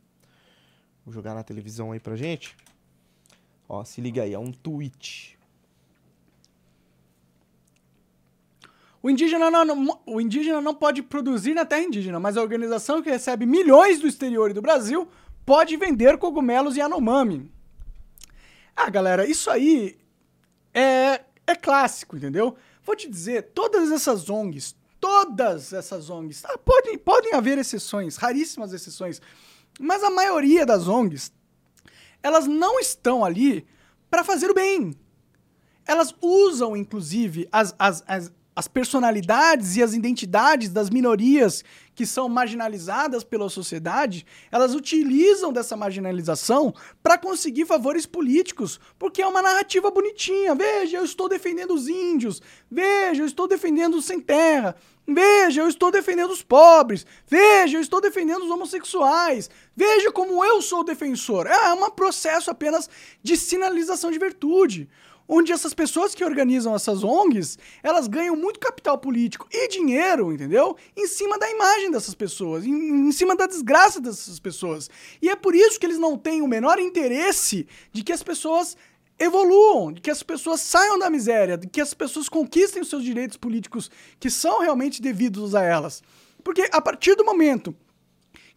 [1.04, 2.56] Vou jogar na televisão aí pra gente.
[3.68, 5.40] Ó, se liga aí, é um tweet.
[9.02, 13.10] O indígena, não, o indígena não pode produzir na terra indígena, mas a organização que
[13.10, 15.10] recebe milhões do exterior e do Brasil
[15.46, 17.52] pode vender cogumelos e anomami.
[18.76, 19.98] Ah, galera, isso aí
[20.74, 22.56] é, é clássico, entendeu?
[22.84, 28.74] Vou te dizer, todas essas ONGs, todas essas ONGs, ah, podem, podem haver exceções, raríssimas
[28.74, 29.22] exceções,
[29.80, 31.32] mas a maioria das ONGs,
[32.22, 33.66] elas não estão ali
[34.10, 34.96] para fazer o bem.
[35.86, 41.64] Elas usam, inclusive, as, as, as, as personalidades e as identidades das minorias
[41.96, 49.28] que são marginalizadas pela sociedade, elas utilizam dessa marginalização para conseguir favores políticos, porque é
[49.28, 50.56] uma narrativa bonitinha.
[50.56, 52.42] Veja, eu estou defendendo os índios.
[52.70, 54.76] Veja, eu estou defendendo os sem terra.
[55.08, 57.06] Veja, eu estou defendendo os pobres.
[57.28, 59.50] Veja, eu estou defendendo os homossexuais.
[59.76, 61.46] Veja como eu sou defensor.
[61.46, 62.90] É um processo apenas
[63.22, 64.90] de sinalização de virtude
[65.28, 70.76] onde essas pessoas que organizam essas ONGs, elas ganham muito capital político e dinheiro, entendeu?
[70.96, 74.90] Em cima da imagem dessas pessoas, em, em, cima da desgraça dessas pessoas.
[75.22, 78.76] E é por isso que eles não têm o menor interesse de que as pessoas
[79.18, 83.04] evoluam, de que as pessoas saiam da miséria, de que as pessoas conquistem os seus
[83.04, 86.04] direitos políticos que são realmente devidos a elas.
[86.44, 87.76] Porque a partir do momento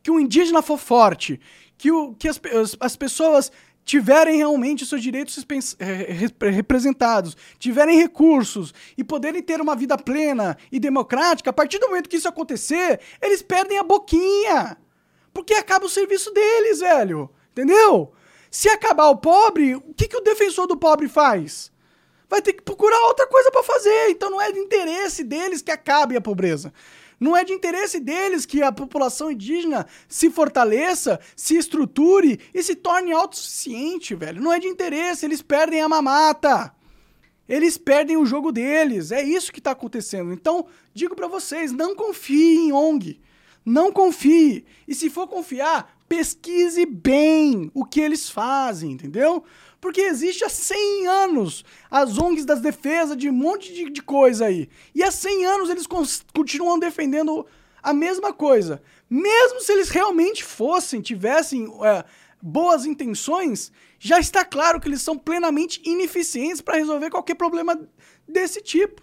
[0.03, 1.41] que o indígena for forte,
[1.79, 2.41] que, o, que as,
[2.81, 3.53] as pessoas
[3.87, 5.47] tiverem realmente seus direitos
[5.79, 11.87] eh, representados, tiverem recursos e poderem ter uma vida plena e democrática, a partir do
[11.87, 14.77] momento que isso acontecer, eles perdem a boquinha.
[15.33, 17.31] Porque acaba o serviço deles, velho.
[17.53, 18.13] Entendeu?
[18.51, 21.71] Se acabar o pobre, o que, que o defensor do pobre faz?
[22.29, 24.11] Vai ter que procurar outra coisa para fazer.
[24.11, 26.73] Então não é de interesse deles que acabe a pobreza.
[27.19, 32.75] Não é de interesse deles que a população indígena se fortaleça, se estruture e se
[32.75, 34.43] torne autossuficiente, velho.
[34.43, 36.75] Não é de interesse, eles perdem a mamata.
[37.49, 39.13] Eles perdem o jogo deles.
[39.13, 40.33] É isso que está acontecendo.
[40.33, 43.21] Então, digo para vocês, não confie em ONG.
[43.65, 44.65] Não confie.
[44.87, 49.43] E se for confiar, pesquise bem o que eles fazem, entendeu?
[49.81, 54.47] Porque existe há 100 anos as ONGs das defesas de um monte de, de coisa
[54.47, 54.69] aí.
[54.95, 55.87] E há 100 anos eles
[56.33, 57.47] continuam defendendo
[57.83, 58.83] a mesma coisa.
[59.09, 62.05] Mesmo se eles realmente fossem, tivessem é,
[62.43, 67.79] boas intenções, já está claro que eles são plenamente ineficientes para resolver qualquer problema
[68.27, 69.03] desse tipo.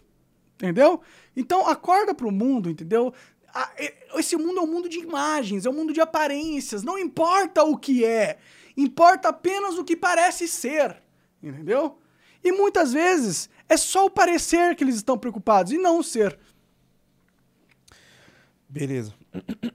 [0.56, 1.02] Entendeu?
[1.36, 3.14] Então acorda para o mundo, entendeu?
[4.16, 6.84] Esse mundo é um mundo de imagens, é um mundo de aparências.
[6.84, 8.38] Não importa o que é,
[8.76, 11.02] importa apenas o que parece ser.
[11.42, 12.00] Entendeu?
[12.44, 16.38] E muitas vezes é só o parecer que eles estão preocupados e não o ser.
[18.68, 19.14] Beleza.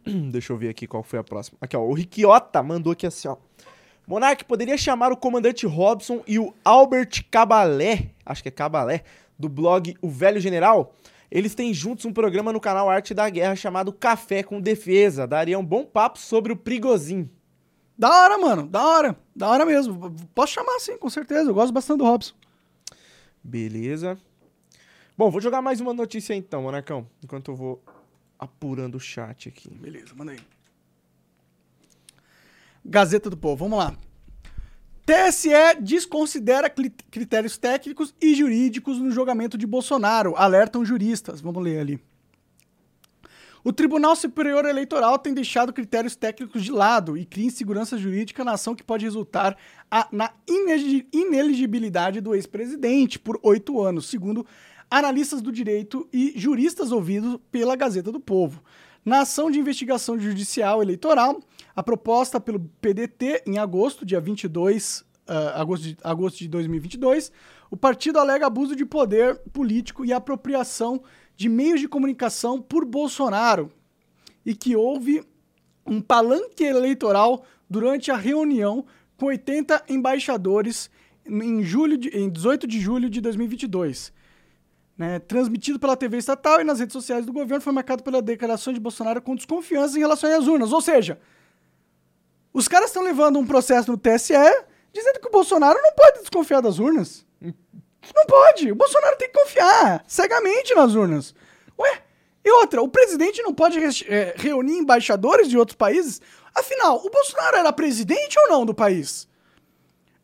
[0.31, 1.57] Deixa eu ver aqui qual foi a próxima.
[1.61, 1.81] Aqui, ó.
[1.81, 3.37] O Riquiota mandou aqui assim, ó.
[4.07, 9.05] Monark poderia chamar o comandante Robson e o Albert Cabalé, acho que é Cabalé,
[9.39, 10.95] do blog O Velho General.
[11.31, 15.27] Eles têm juntos um programa no canal Arte da Guerra chamado Café com Defesa.
[15.27, 17.29] Daria um bom papo sobre o Prigozin.
[17.99, 18.67] Da hora, mano.
[18.67, 19.19] Da hora.
[19.35, 20.15] Da hora mesmo.
[20.35, 21.51] Posso chamar sim, com certeza.
[21.51, 22.35] Eu gosto bastante do Robson.
[23.43, 24.17] Beleza.
[25.17, 27.09] Bom, vou jogar mais uma notícia então, Monarcão.
[27.25, 27.83] Enquanto eu vou
[28.39, 29.69] apurando o chat aqui.
[29.75, 30.39] Beleza, manda aí.
[32.85, 33.97] Gazeta do Povo, vamos lá.
[35.05, 35.49] TSE
[35.81, 36.71] desconsidera
[37.11, 41.41] critérios técnicos e jurídicos no julgamento de Bolsonaro, alertam juristas.
[41.41, 42.01] Vamos ler ali.
[43.65, 48.53] O Tribunal Superior Eleitoral tem deixado critérios técnicos de lado e cria insegurança jurídica na
[48.53, 49.57] ação que pode resultar
[49.91, 50.33] a, na
[51.13, 54.47] ineligibilidade do ex-presidente por oito anos, segundo
[54.91, 58.63] analistas do direito e juristas ouvidos pela Gazeta do Povo.
[59.05, 61.41] Na ação de investigação judicial eleitoral,
[61.75, 67.33] a proposta pelo PDT em agosto, dia 22, uh, ah, agosto, de, agosto de 2022,
[67.71, 71.03] o partido alega abuso de poder político e apropriação
[71.39, 73.73] de meios de comunicação por Bolsonaro
[74.45, 75.25] e que houve
[75.87, 78.85] um palanque eleitoral durante a reunião
[79.17, 80.91] com 80 embaixadores
[81.25, 84.13] em, julho de, em 18 de julho de 2022
[84.99, 88.73] né, transmitido pela TV estatal e nas redes sociais do governo, foi marcado pela declaração
[88.73, 90.73] de Bolsonaro com desconfiança em relação às urnas.
[90.73, 91.21] Ou seja,
[92.53, 94.35] os caras estão levando um processo no TSE
[94.93, 97.25] dizendo que o Bolsonaro não pode desconfiar das urnas.
[98.15, 98.71] Não pode.
[98.73, 101.35] O Bolsonaro tem que confiar cegamente nas urnas.
[101.79, 102.03] Ué,
[102.45, 106.21] e outra, o presidente não pode é, reunir embaixadores de outros países?
[106.55, 109.29] Afinal, o Bolsonaro era presidente ou não do país?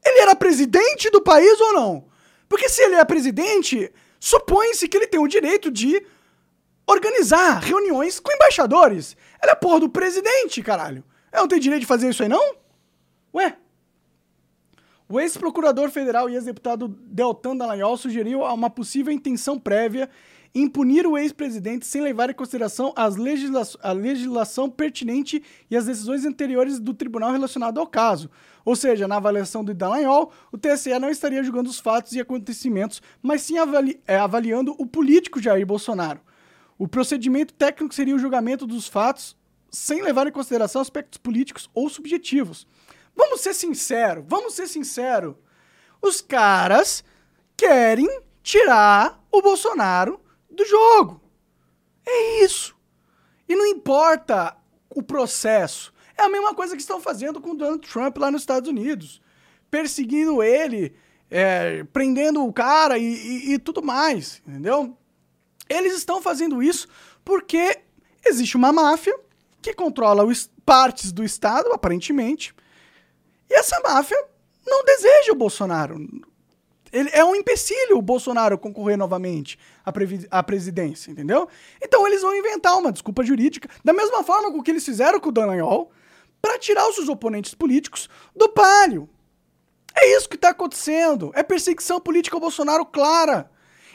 [0.05, 2.05] Ele era presidente do país ou não?
[2.49, 6.05] Porque se ele é presidente, supõe-se que ele tem o direito de
[6.87, 9.17] organizar reuniões com embaixadores.
[9.41, 11.05] Ela é porra do presidente, caralho.
[11.33, 12.57] Ela não tem direito de fazer isso aí, não?
[13.35, 13.57] Ué?
[15.07, 20.09] O ex-procurador federal e ex-deputado Deltan Dallagnol sugeriu uma possível intenção prévia
[20.55, 25.85] em punir o ex-presidente sem levar em consideração as legisla a legislação pertinente e as
[25.85, 28.31] decisões anteriores do tribunal relacionado ao caso.
[28.65, 33.03] Ou seja, na avaliação do Dallagnol, o TSE não estaria julgando os fatos e acontecimentos,
[33.21, 36.21] mas sim avali é, avaliando o político Jair Bolsonaro.
[36.79, 39.37] O procedimento técnico seria o julgamento dos fatos
[39.71, 42.67] sem levar em consideração aspectos políticos ou subjetivos.
[43.17, 45.35] Vamos ser sinceros, vamos ser sinceros.
[46.01, 47.05] Os caras
[47.57, 48.09] querem
[48.43, 51.21] tirar o Bolsonaro do jogo.
[52.07, 52.77] É isso.
[53.49, 54.57] E não importa
[54.91, 55.93] o processo.
[56.17, 59.21] É a mesma coisa que estão fazendo com o Donald Trump lá nos Estados Unidos.
[59.71, 60.95] Perseguindo ele,
[61.31, 64.97] é, prendendo o cara e, e, e tudo mais, entendeu?
[65.69, 66.87] Eles estão fazendo isso
[67.25, 67.81] porque
[68.25, 69.19] existe uma máfia
[69.63, 72.55] que controla os, partes do Estado, aparentemente,
[73.49, 74.17] e essa máfia
[74.67, 75.97] não deseja o Bolsonaro.
[76.93, 79.93] Ele é um empecilho o Bolsonaro concorrer novamente à,
[80.31, 81.49] à, presidência, entendeu?
[81.83, 85.31] Então eles vão inventar uma desculpa jurídica, da mesma forma com que eles fizeram com
[85.31, 85.91] o Dallagnol,
[86.41, 89.09] para tirar os seus oponentes políticos do páreo.
[89.97, 91.33] É isso que está acontecendo.
[91.35, 93.51] É perseguição política ao Bolsonaro clara.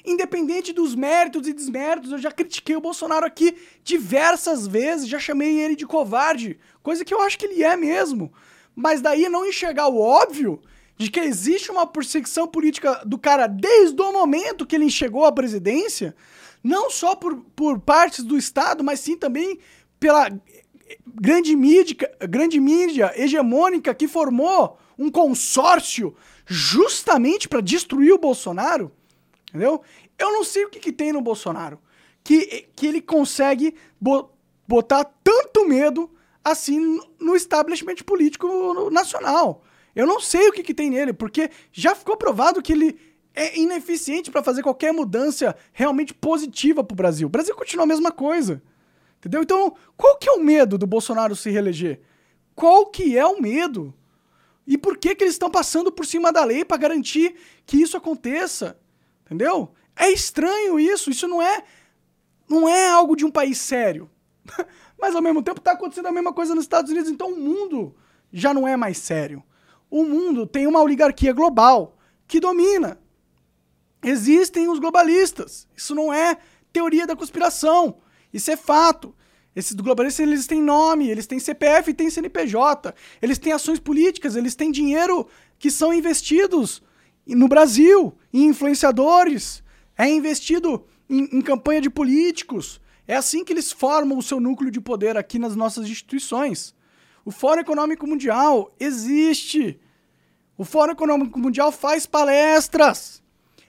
[0.05, 5.59] Independente dos méritos e desméritos, eu já critiquei o Bolsonaro aqui diversas vezes, já chamei
[5.59, 8.33] ele de covarde, coisa que eu acho que ele é mesmo.
[8.81, 10.61] Mas daí não enxergar o óbvio
[10.97, 15.33] de que existe uma perseguição política do cara desde o momento que ele chegou à
[15.33, 16.15] presidência,
[16.63, 19.59] não só por, por partes do Estado, mas sim também
[19.99, 20.31] pela
[21.05, 26.15] grande mídia, grande mídia hegemônica que formou um consórcio
[26.45, 28.93] justamente para destruir o Bolsonaro,
[29.49, 29.81] entendeu?
[30.17, 31.81] Eu não sei o que, que tem no Bolsonaro
[32.23, 34.29] que, que ele consegue bo
[34.65, 36.09] botar tanto medo
[36.51, 39.63] assim no establishment político nacional.
[39.95, 42.99] Eu não sei o que, que tem nele, porque já ficou provado que ele
[43.33, 47.27] é ineficiente para fazer qualquer mudança realmente positiva pro Brasil.
[47.27, 48.61] O Brasil continua a mesma coisa.
[49.17, 49.41] Entendeu?
[49.41, 51.99] Então, qual que é o medo do Bolsonaro se reeleger?
[52.55, 53.93] Qual que é o medo?
[54.65, 57.35] E por que que eles estão passando por cima da lei para garantir
[57.65, 58.79] que isso aconteça?
[59.25, 59.73] Entendeu?
[59.95, 61.63] É estranho isso, isso não é
[62.47, 64.09] não é algo de um país sério.
[64.99, 67.95] Mas ao mesmo tempo está acontecendo a mesma coisa nos Estados Unidos, então o mundo
[68.31, 69.43] já não é mais sério.
[69.89, 72.99] O mundo tem uma oligarquia global que domina.
[74.03, 75.67] Existem os globalistas.
[75.75, 76.37] Isso não é
[76.71, 77.97] teoria da conspiração.
[78.33, 79.15] Isso é fato.
[79.55, 82.93] Esses globalistas eles têm nome, eles têm CPF têm CNPJ.
[83.21, 86.83] Eles têm ações políticas, eles têm dinheiro que são investidos
[87.25, 89.63] no Brasil, em influenciadores.
[89.97, 92.79] É investido em, em campanha de políticos.
[93.09, 96.75] É assim que eles formam o seu núcleo de poder aqui nas nossas instituições.
[97.25, 99.79] O Fórum Econômico Mundial existe.
[100.55, 103.23] O Fórum Econômico Mundial faz palestras.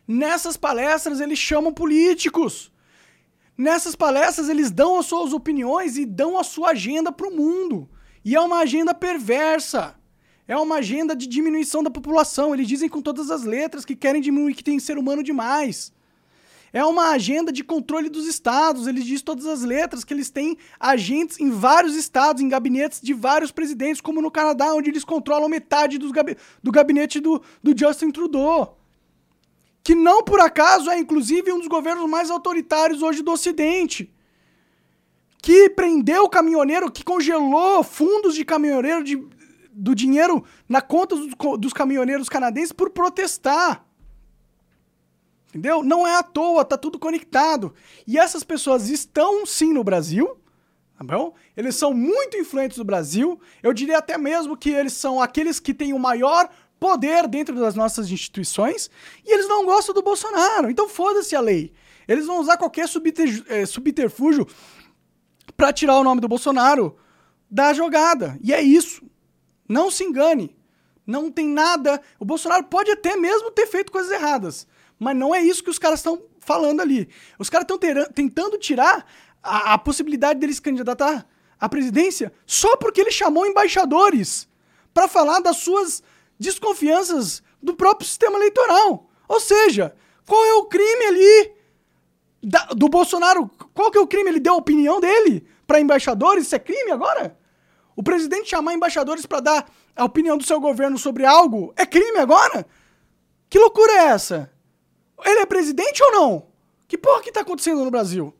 [0.07, 2.70] Nessas palestras eles chamam políticos.
[3.57, 7.88] Nessas palestras eles dão as suas opiniões e dão a sua agenda para o mundo.
[8.22, 9.94] E é uma agenda perversa.
[10.46, 12.53] É uma agenda de diminuição da população.
[12.53, 15.94] Eles dizem com todas as letras que querem diminuir, que tem ser humano demais.
[16.72, 18.87] É uma agenda de controle dos estados.
[18.87, 23.12] Eles dizem todas as letras que eles têm agentes em vários estados, em gabinetes de
[23.12, 28.78] vários presidentes, como no Canadá, onde eles controlam metade do gabinete do, do Justin Trudeau.
[29.83, 34.12] Que não por acaso é, inclusive, um dos governos mais autoritários hoje do Ocidente.
[35.42, 39.16] Que prendeu o caminhoneiro, que congelou fundos de caminhoneiro de,
[39.72, 41.16] do dinheiro na conta
[41.59, 43.89] dos caminhoneiros canadenses por protestar.
[45.51, 45.83] Entendeu?
[45.83, 47.75] Não é à toa, tá tudo conectado.
[48.07, 50.39] E essas pessoas estão sim no Brasil,
[50.97, 51.35] tá bom?
[51.57, 53.41] Eles são muito influentes no Brasil.
[53.63, 57.75] Eu diria até mesmo que eles são aqueles que têm o maior poder dentro das
[57.75, 58.89] nossas instituições
[59.27, 60.71] e eles não gostam do Bolsonaro.
[60.71, 61.73] Então foda-se a lei.
[62.07, 62.87] Eles vão usar qualquer
[63.49, 64.47] é, subterfúgio
[65.57, 66.97] para tirar o nome do Bolsonaro
[67.51, 68.39] da jogada.
[68.43, 69.03] E é isso.
[69.69, 70.57] Não se engane.
[71.07, 72.01] Não tem nada.
[72.19, 74.67] O Bolsonaro pode até mesmo ter feito coisas erradas.
[75.01, 77.09] Mas não é isso que os caras estão falando ali.
[77.39, 77.79] Os caras estão
[78.13, 79.07] tentando tirar
[79.43, 81.27] a, a possibilidade deles se candidatar
[81.59, 84.47] à presidência só porque ele chamou embaixadores
[84.93, 86.03] para falar das suas
[86.39, 89.09] desconfianças do próprio sistema eleitoral.
[89.27, 91.53] Ou seja, qual é o crime ali
[92.43, 93.51] da, do Bolsonaro?
[93.73, 94.29] Qual que é o crime?
[94.29, 96.45] Ele deu a opinião dele para embaixadores?
[96.45, 97.39] Isso é crime agora?
[97.97, 102.19] O presidente chamar embaixadores para dar a opinião do seu governo sobre algo é crime
[102.19, 102.67] agora?
[103.49, 104.60] Que loucura é essa?
[105.24, 106.46] Ele é presidente ou não?
[106.88, 108.35] Que porra que tá acontecendo no Brasil?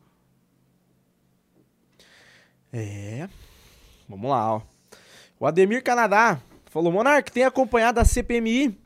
[2.73, 3.29] É.
[4.09, 4.63] Vamos lá, ó.
[5.39, 8.79] O Ademir Canadá falou: Monark, tem acompanhado a CPMI?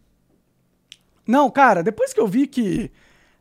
[1.27, 2.91] Não, cara, depois que eu vi que.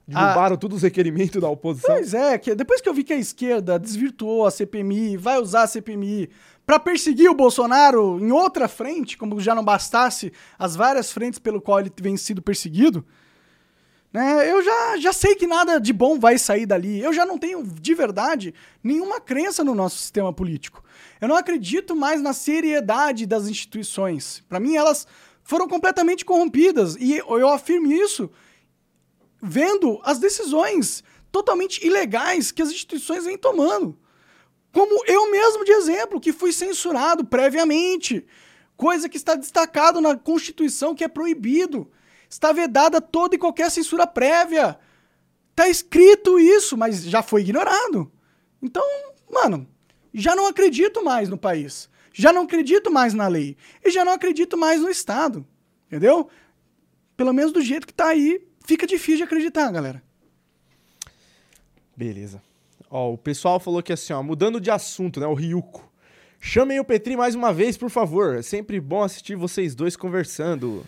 [0.05, 0.57] Derrubaram a...
[0.57, 1.95] todos os requerimentos da oposição.
[1.95, 5.63] Pois é, que depois que eu vi que a esquerda desvirtuou a CPMI, vai usar
[5.63, 6.29] a CPMI
[6.65, 11.61] para perseguir o Bolsonaro em outra frente, como já não bastasse as várias frentes pelo
[11.61, 13.05] qual ele vem sido perseguido,
[14.13, 14.49] né?
[14.49, 17.01] Eu já, já sei que nada de bom vai sair dali.
[17.01, 20.83] Eu já não tenho, de verdade, nenhuma crença no nosso sistema político.
[21.19, 24.43] Eu não acredito mais na seriedade das instituições.
[24.47, 25.07] Para mim, elas
[25.41, 26.95] foram completamente corrompidas.
[26.99, 28.29] E eu afirmo isso
[29.41, 33.97] vendo as decisões totalmente ilegais que as instituições vêm tomando.
[34.71, 38.23] Como eu mesmo de exemplo, que fui censurado previamente.
[38.77, 41.89] Coisa que está destacado na Constituição que é proibido.
[42.33, 44.75] Está vedada toda e qualquer censura prévia.
[45.55, 48.11] Tá escrito isso, mas já foi ignorado.
[48.59, 48.83] Então,
[49.31, 49.67] mano,
[50.11, 51.87] já não acredito mais no país.
[52.11, 53.55] Já não acredito mais na lei.
[53.85, 55.45] E já não acredito mais no Estado.
[55.85, 56.27] Entendeu?
[57.15, 60.01] Pelo menos do jeito que tá aí, fica difícil de acreditar, galera.
[61.95, 62.41] Beleza.
[62.89, 65.87] Ó, o pessoal falou que assim, ó, mudando de assunto, né, o Ryuko.
[66.39, 68.37] Chamem o Petri mais uma vez, por favor.
[68.37, 70.83] É sempre bom assistir vocês dois conversando.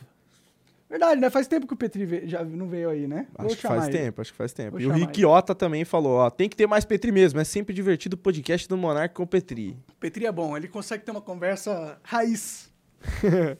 [0.89, 1.29] Verdade, né?
[1.29, 3.27] Faz tempo que o Petri veio, já não veio aí, né?
[3.37, 3.97] Vou acho que faz ele.
[3.97, 4.71] tempo, acho que faz tempo.
[4.71, 7.73] Vou e o Riquiota também falou, ó, tem que ter mais Petri mesmo, é sempre
[7.73, 9.75] divertido o podcast do Monark com o Petri.
[9.99, 12.71] Petri é bom, ele consegue ter uma conversa raiz.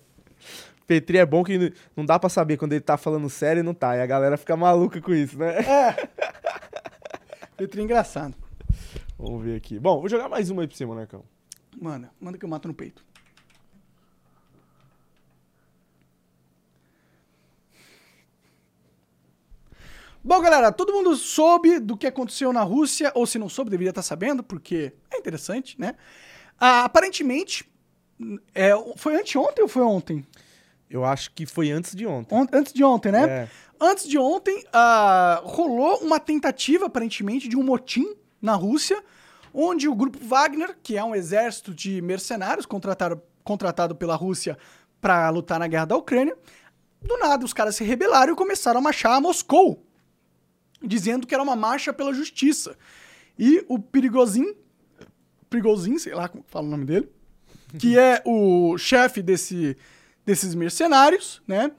[0.85, 3.73] Petri é bom que não dá para saber quando ele tá falando sério e não
[3.73, 5.57] tá, e a galera fica maluca com isso, né?
[5.61, 6.09] É.
[7.57, 8.35] Petri é engraçado.
[9.17, 9.79] Vamos ver aqui.
[9.79, 11.23] Bom, vou jogar mais uma aí pra você, Monarcão.
[11.81, 13.03] Manda, manda que eu mato no peito.
[20.27, 23.91] Bom, galera, todo mundo soube do que aconteceu na Rússia, ou se não soube, deveria
[23.91, 25.93] estar sabendo, porque é interessante, né?
[26.59, 27.63] Ah, aparentemente,
[28.55, 30.25] é, foi anteontem ou foi ontem?
[30.89, 32.33] Eu acho que foi antes de ontem.
[32.33, 33.23] Ont- antes de ontem, né?
[33.29, 33.47] É.
[33.79, 39.03] Antes de ontem, ah, rolou uma tentativa, aparentemente, de um motim na Rússia,
[39.53, 44.57] onde o grupo Wagner, que é um exército de mercenários contratado, contratado pela Rússia
[44.99, 46.35] para lutar na guerra da Ucrânia,
[46.99, 49.84] do nada os caras se rebelaram e começaram a marchar a Moscou,
[50.85, 52.75] dizendo que era uma marcha pela justiça.
[53.37, 54.53] E o Perigosin,
[55.49, 57.09] Perigosin, sei lá como fala o nome dele,
[57.79, 59.75] que é o chefe desse,
[60.25, 61.71] desses mercenários, né?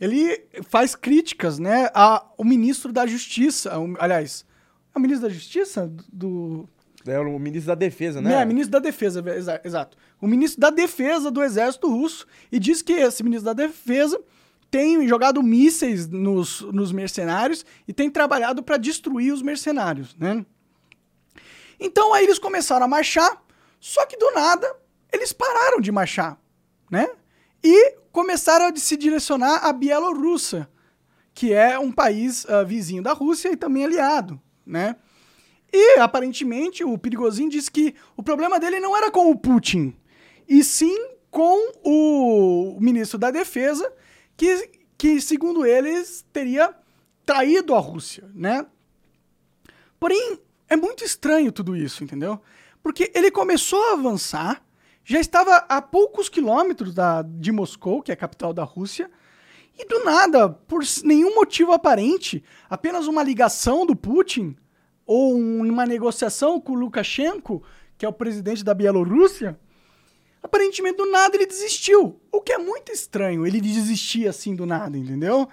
[0.00, 4.44] Ele faz críticas, né, ao ministro da Justiça, aliás,
[4.94, 6.68] é o ministro da Justiça do
[7.06, 8.42] É o ministro da Defesa, né?
[8.42, 9.96] é, ministro da Defesa, exa- exato.
[10.20, 14.20] O ministro da Defesa do Exército Russo e diz que esse ministro da Defesa
[14.74, 20.44] tem jogado mísseis nos, nos mercenários e tem trabalhado para destruir os mercenários, né?
[21.78, 23.40] Então aí eles começaram a marchar,
[23.78, 24.68] só que do nada
[25.12, 26.36] eles pararam de marchar,
[26.90, 27.08] né?
[27.62, 30.68] E começaram a se direcionar à Bielorrússia,
[31.32, 34.96] que é um país ah, vizinho da Rússia e também aliado, né?
[35.72, 39.96] E aparentemente o Perigosinho disse que o problema dele não era com o Putin,
[40.48, 43.88] e sim com o ministro da Defesa,
[44.36, 46.74] que, que segundo eles teria
[47.24, 48.66] traído a Rússia, né?
[49.98, 52.40] Porém, é muito estranho tudo isso, entendeu?
[52.82, 54.62] Porque ele começou a avançar,
[55.04, 59.10] já estava a poucos quilômetros da, de Moscou, que é a capital da Rússia,
[59.78, 64.56] e do nada, por nenhum motivo aparente, apenas uma ligação do Putin
[65.06, 67.62] ou um- uma negociação com o Lukashenko,
[67.98, 69.58] que é o presidente da Bielorrússia,
[70.44, 72.20] aparentemente do nada ele desistiu.
[72.30, 75.48] O que é muito estranho, ele desistir assim do nada, entendeu?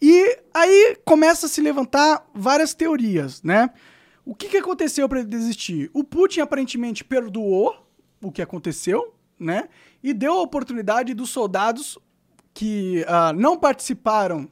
[0.00, 3.68] E aí começa a se levantar várias teorias, né?
[4.24, 5.90] O que, que aconteceu para ele desistir?
[5.92, 7.84] O Putin aparentemente perdoou
[8.22, 9.68] o que aconteceu, né?
[10.02, 11.98] E deu a oportunidade dos soldados
[12.54, 14.48] que ah, não participaram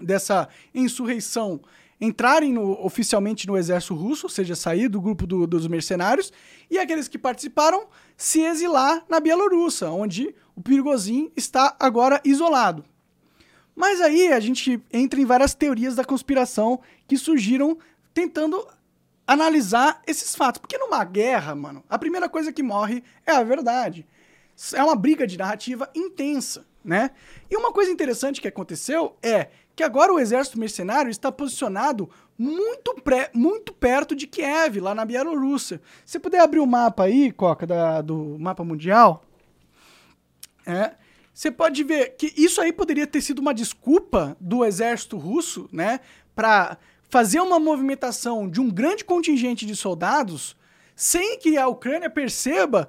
[0.00, 1.60] dessa insurreição
[2.00, 6.32] entrarem no- oficialmente no exército russo, ou seja, sair do grupo do- dos mercenários,
[6.70, 7.86] e aqueles que participaram
[8.16, 12.84] se exilar na Bielorrússia, onde o Prigozhin está agora isolado.
[13.76, 17.78] Mas aí a gente entra em várias teorias da conspiração que surgiram
[18.12, 18.66] tentando
[19.26, 20.60] analisar esses fatos.
[20.60, 24.06] Porque numa guerra, mano, a primeira coisa que morre é a verdade.
[24.74, 27.12] É uma briga de narrativa intensa, né?
[27.50, 29.48] E uma coisa interessante que aconteceu é
[29.80, 35.06] que agora o exército mercenário está posicionado muito, pré, muito perto de Kiev, lá na
[35.06, 35.80] Bielorrússia.
[36.04, 39.24] Se puder abrir o mapa aí, Coca, da- do mapa mundial,
[40.66, 40.92] é,
[41.32, 46.00] você pode ver que isso aí poderia ter sido uma desculpa do exército russo, né,
[46.34, 46.76] para
[47.08, 50.54] fazer uma movimentação de um grande contingente de soldados
[50.94, 52.86] sem que a Ucrânia perceba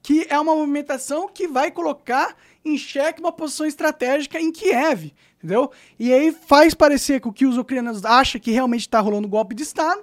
[0.00, 5.70] que é uma movimentação que vai colocar em xeque uma posição estratégica em Kiev, entendeu?
[5.98, 9.62] E aí faz parecer com que os ucranianos acham que realmente está rolando golpe de
[9.62, 10.02] Estado,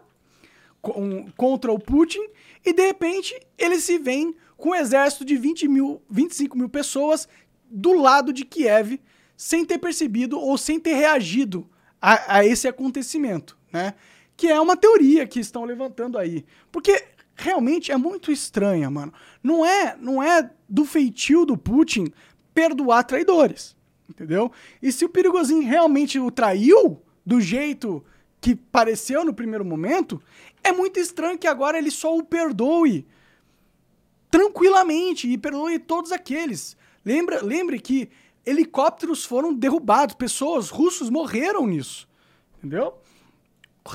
[0.81, 2.25] com- contra o Putin
[2.65, 7.27] e de repente eles se veem com um exército de 20 mil, 25 mil pessoas
[7.69, 8.99] do lado de Kiev
[9.35, 11.67] sem ter percebido ou sem ter reagido
[12.01, 13.93] a, a esse acontecimento, né?
[14.37, 16.45] Que é uma teoria que estão levantando aí.
[16.71, 17.03] Porque
[17.35, 19.13] realmente é muito estranha, mano.
[19.43, 22.07] Não é, não é do feitio do Putin
[22.53, 23.74] perdoar traidores,
[24.09, 24.51] entendeu?
[24.81, 28.03] E se o Perigosinho realmente o traiu do jeito
[28.39, 30.21] que pareceu no primeiro momento,
[30.63, 33.05] é muito estranho que agora ele só o perdoe
[34.29, 36.77] tranquilamente e perdoe todos aqueles.
[37.03, 38.09] Lembra, lembre que
[38.45, 42.07] helicópteros foram derrubados, pessoas russos morreram nisso,
[42.57, 42.93] entendeu?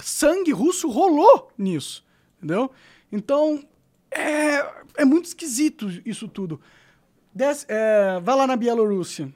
[0.02, 2.04] Sangue russo rolou nisso,
[2.38, 2.70] entendeu?
[3.12, 3.64] Então
[4.10, 4.58] é,
[4.96, 6.60] é muito esquisito isso tudo.
[7.32, 9.32] Desce, é, vai lá na Bielorrússia.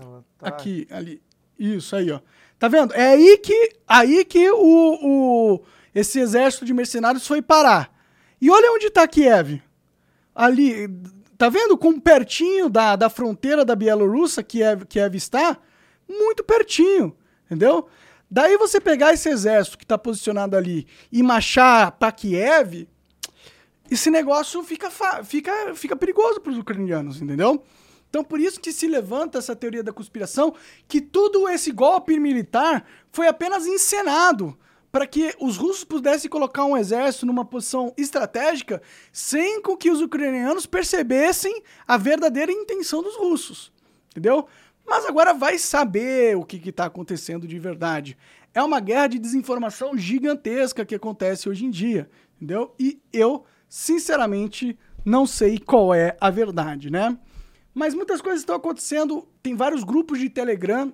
[0.00, 1.20] Ela tá- Aqui, ali.
[1.58, 2.20] Isso aí, ó.
[2.58, 2.94] Tá vendo?
[2.94, 4.98] É aí que, aí que o,
[5.56, 5.62] o,
[5.94, 7.92] esse exército de mercenários foi parar.
[8.40, 9.60] E olha onde tá Kiev.
[10.34, 10.88] Ali,
[11.36, 11.76] tá vendo?
[11.76, 15.58] Com pertinho da, da fronteira da Bielorrússia, Kiev, Kiev está,
[16.08, 17.88] muito pertinho, entendeu?
[18.30, 22.86] Daí você pegar esse exército que tá posicionado ali e marchar pra Kiev,
[23.90, 24.90] esse negócio fica,
[25.24, 27.64] fica, fica perigoso para os ucranianos, entendeu?
[28.08, 30.54] Então, por isso que se levanta essa teoria da conspiração,
[30.86, 34.56] que tudo esse golpe militar foi apenas encenado
[34.90, 38.80] para que os russos pudessem colocar um exército numa posição estratégica
[39.12, 43.70] sem com que os ucranianos percebessem a verdadeira intenção dos russos,
[44.10, 44.46] entendeu?
[44.86, 48.16] Mas agora vai saber o que está acontecendo de verdade.
[48.54, 52.74] É uma guerra de desinformação gigantesca que acontece hoje em dia, entendeu?
[52.78, 57.18] E eu, sinceramente, não sei qual é a verdade, né?
[57.74, 59.26] Mas muitas coisas estão acontecendo.
[59.42, 60.92] Tem vários grupos de Telegram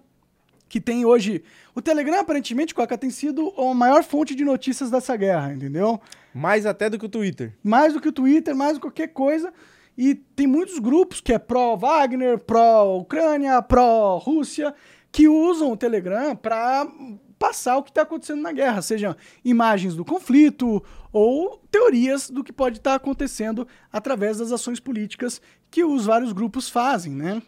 [0.68, 1.42] que tem hoje.
[1.74, 6.00] O Telegram, aparentemente, Coca, tem sido a maior fonte de notícias dessa guerra, entendeu?
[6.34, 7.52] Mais até do que o Twitter.
[7.62, 9.52] Mais do que o Twitter, mais do que qualquer coisa.
[9.96, 14.74] E tem muitos grupos que é pró-Wagner, pró-Ucrânia, pró-Rússia,
[15.12, 16.88] que usam o Telegram para
[17.44, 19.14] passar o que está acontecendo na guerra, sejam
[19.44, 20.82] imagens do conflito
[21.12, 26.32] ou teorias do que pode estar tá acontecendo através das ações políticas que os vários
[26.32, 27.42] grupos fazem, né?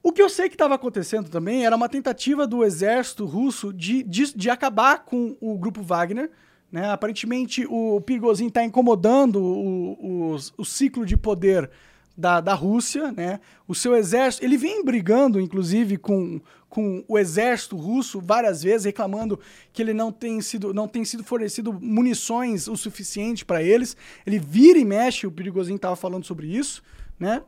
[0.00, 4.04] O que eu sei que estava acontecendo também era uma tentativa do exército russo de,
[4.04, 6.30] de, de acabar com o grupo Wagner.
[6.70, 6.88] Né?
[6.90, 11.70] Aparentemente, o Pigozinho está incomodando o, o, o, ciclo de poder
[12.16, 13.10] da, da Rússia.
[13.12, 13.40] Né?
[13.66, 14.44] O seu exército.
[14.44, 16.38] Ele vem brigando, inclusive, com,
[16.74, 19.38] com o exército russo várias vezes, reclamando
[19.72, 23.96] que ele não tem sido, não tem sido fornecido munições o suficiente para eles.
[24.26, 26.82] Ele vira e mexe, o Perigosinho estava falando sobre isso.
[27.16, 27.44] Né?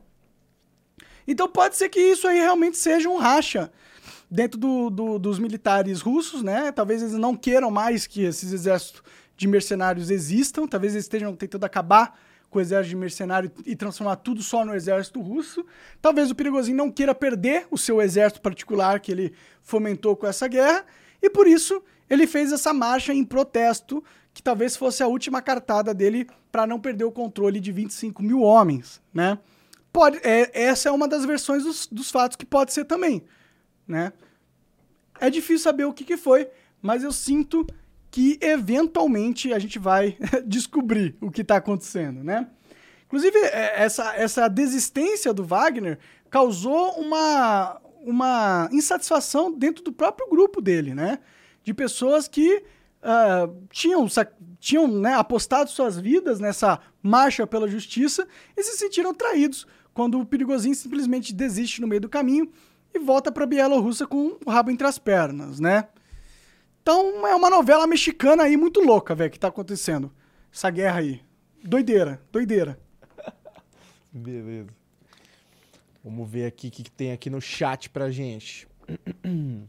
[1.27, 3.69] Então pode ser que isso aí realmente seja um racha
[4.31, 6.71] dentro do, do, dos militares russos, né?
[6.71, 9.03] Talvez eles não queiram mais que esses exércitos
[9.35, 12.17] de mercenários existam, talvez eles estejam tentando acabar
[12.49, 15.65] com o exército de mercenário e transformar tudo só no exército russo.
[16.01, 20.47] Talvez o perigosinho não queira perder o seu exército particular que ele fomentou com essa
[20.47, 20.85] guerra,
[21.21, 25.93] e por isso ele fez essa marcha em protesto, que talvez fosse a última cartada
[25.93, 29.39] dele para não perder o controle de 25 mil homens, né?
[29.91, 33.23] Pode, é, essa é uma das versões dos, dos fatos que pode ser também,
[33.87, 34.13] né?
[35.19, 36.47] É difícil saber o que, que foi,
[36.81, 37.65] mas eu sinto
[38.09, 42.47] que eventualmente a gente vai descobrir o que está acontecendo, né?
[43.05, 45.97] Inclusive, é, essa, essa desistência do Wagner
[46.29, 51.19] causou uma, uma insatisfação dentro do próprio grupo dele, né?
[51.63, 52.63] De pessoas que
[53.01, 54.07] uh, tinham,
[54.59, 60.25] tinham né, apostado suas vidas nessa marcha pela justiça e se sentiram traídos quando o
[60.25, 62.49] perigosinho simplesmente desiste no meio do caminho
[62.93, 65.87] e volta para a Bielorrússia com o rabo entre as pernas, né?
[66.87, 70.09] Então é uma novela mexicana aí muito louca, velho, que tá acontecendo.
[70.53, 71.21] Essa guerra aí.
[71.61, 72.79] Doideira, doideira.
[74.09, 74.69] Beleza.
[76.01, 78.65] Vamos ver aqui o que, que tem aqui no chat pra gente.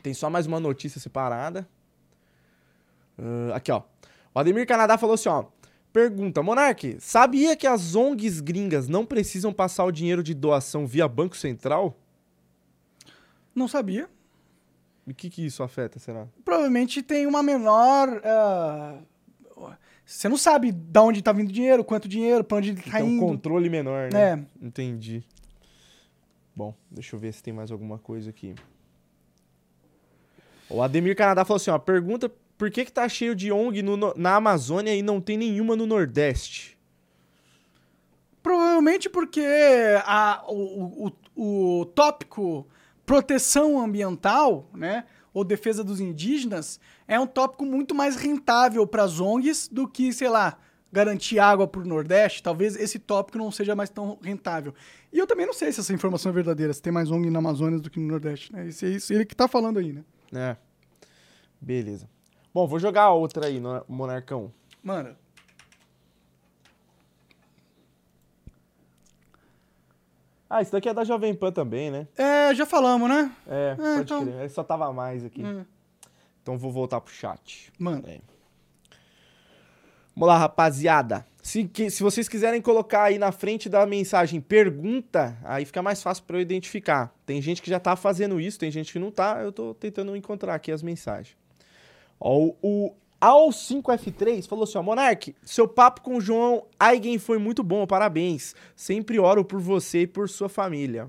[0.00, 1.68] Tem só mais uma notícia separada.
[3.18, 3.82] Uh, aqui, ó.
[4.32, 5.46] O Ademir Canadá falou assim, ó.
[5.92, 11.08] Pergunta, Monark, sabia que as ONGs gringas não precisam passar o dinheiro de doação via
[11.08, 11.98] Banco Central?
[13.52, 14.08] Não sabia.
[15.06, 16.26] E o que, que isso afeta, será?
[16.44, 18.08] Provavelmente tem uma menor.
[18.08, 19.12] Uh...
[20.04, 23.24] Você não sabe de onde está vindo o dinheiro, quanto dinheiro, para onde então, indo.
[23.24, 24.46] um controle menor, né?
[24.60, 24.66] É.
[24.66, 25.24] Entendi.
[26.54, 28.54] Bom, deixa eu ver se tem mais alguma coisa aqui.
[30.68, 34.14] O Ademir Canadá falou assim: ó, pergunta por que, que tá cheio de ONG no,
[34.14, 36.78] na Amazônia e não tem nenhuma no Nordeste?
[38.42, 39.44] Provavelmente porque
[40.04, 42.66] a, o, o, o tópico
[43.04, 46.78] proteção ambiental, né, ou defesa dos indígenas,
[47.08, 50.58] é um tópico muito mais rentável para as ONGs do que, sei lá,
[50.92, 52.42] garantir água para o Nordeste.
[52.42, 54.74] Talvez esse tópico não seja mais tão rentável.
[55.12, 57.38] E eu também não sei se essa informação é verdadeira, se tem mais ONG na
[57.38, 58.52] Amazônia do que no Nordeste.
[58.52, 58.68] Né?
[58.68, 60.04] Esse, esse, ele que está falando aí, né?
[60.34, 60.56] É.
[61.60, 62.08] Beleza.
[62.52, 64.52] Bom, vou jogar outra aí, Monarcão.
[64.82, 65.16] Mano.
[70.54, 72.06] Ah, isso daqui é da Jovem Pan também, né?
[72.14, 73.32] É, já falamos, né?
[73.48, 74.22] É, é pode então...
[74.22, 74.50] crer.
[74.50, 75.42] Só tava mais aqui.
[75.42, 75.64] É.
[76.42, 77.72] Então vou voltar pro chat.
[77.78, 78.04] Mano.
[78.06, 78.20] É.
[80.14, 81.26] Vamos lá, rapaziada.
[81.42, 86.02] Se, que, se vocês quiserem colocar aí na frente da mensagem pergunta, aí fica mais
[86.02, 87.14] fácil para eu identificar.
[87.24, 89.40] Tem gente que já tá fazendo isso, tem gente que não tá.
[89.42, 91.34] Eu tô tentando encontrar aqui as mensagens.
[92.20, 97.62] Ó, o Al5F3 falou assim: ó, Monark, seu papo com o João Aigen foi muito
[97.62, 98.54] bom, parabéns.
[98.74, 101.08] Sempre oro por você e por sua família.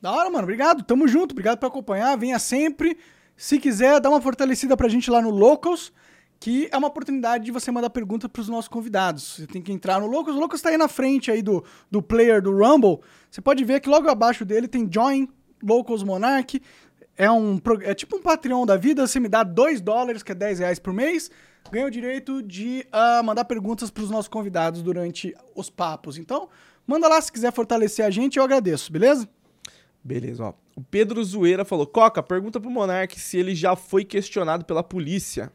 [0.00, 0.42] Da hora, mano.
[0.42, 0.82] Obrigado.
[0.82, 1.32] Tamo junto.
[1.32, 2.16] Obrigado por acompanhar.
[2.18, 2.98] Venha sempre.
[3.34, 5.92] Se quiser, dá uma fortalecida pra gente lá no Locals,
[6.38, 9.36] que é uma oportunidade de você mandar pergunta pros nossos convidados.
[9.36, 10.36] Você tem que entrar no Locals.
[10.36, 12.98] O Locals tá aí na frente aí do, do player do Rumble.
[13.30, 15.28] Você pode ver que logo abaixo dele tem Join
[15.62, 16.60] Locals Monark
[17.16, 20.34] é um é tipo um Patreon da vida, você me dá 2 dólares, que é
[20.34, 21.30] 10 reais por mês,
[21.70, 26.18] ganha o direito de uh, mandar perguntas para os nossos convidados durante os papos.
[26.18, 26.48] Então,
[26.86, 29.28] manda lá se quiser fortalecer a gente, eu agradeço, beleza?
[30.02, 30.54] Beleza, ó.
[30.74, 35.52] O Pedro Zoeira falou: Coca, pergunta pro Monark se ele já foi questionado pela polícia.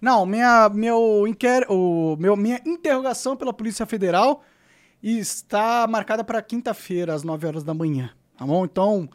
[0.00, 4.42] Não, minha, meu, inquer, o, meu, minha interrogação pela Polícia Federal
[5.02, 8.10] está marcada para quinta-feira, às 9 horas da manhã.
[8.36, 8.66] Tá bom?
[8.66, 9.08] Então,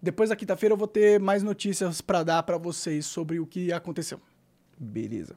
[0.00, 3.72] depois da quinta-feira eu vou ter mais notícias para dar para vocês sobre o que
[3.72, 4.20] aconteceu.
[4.78, 5.36] Beleza.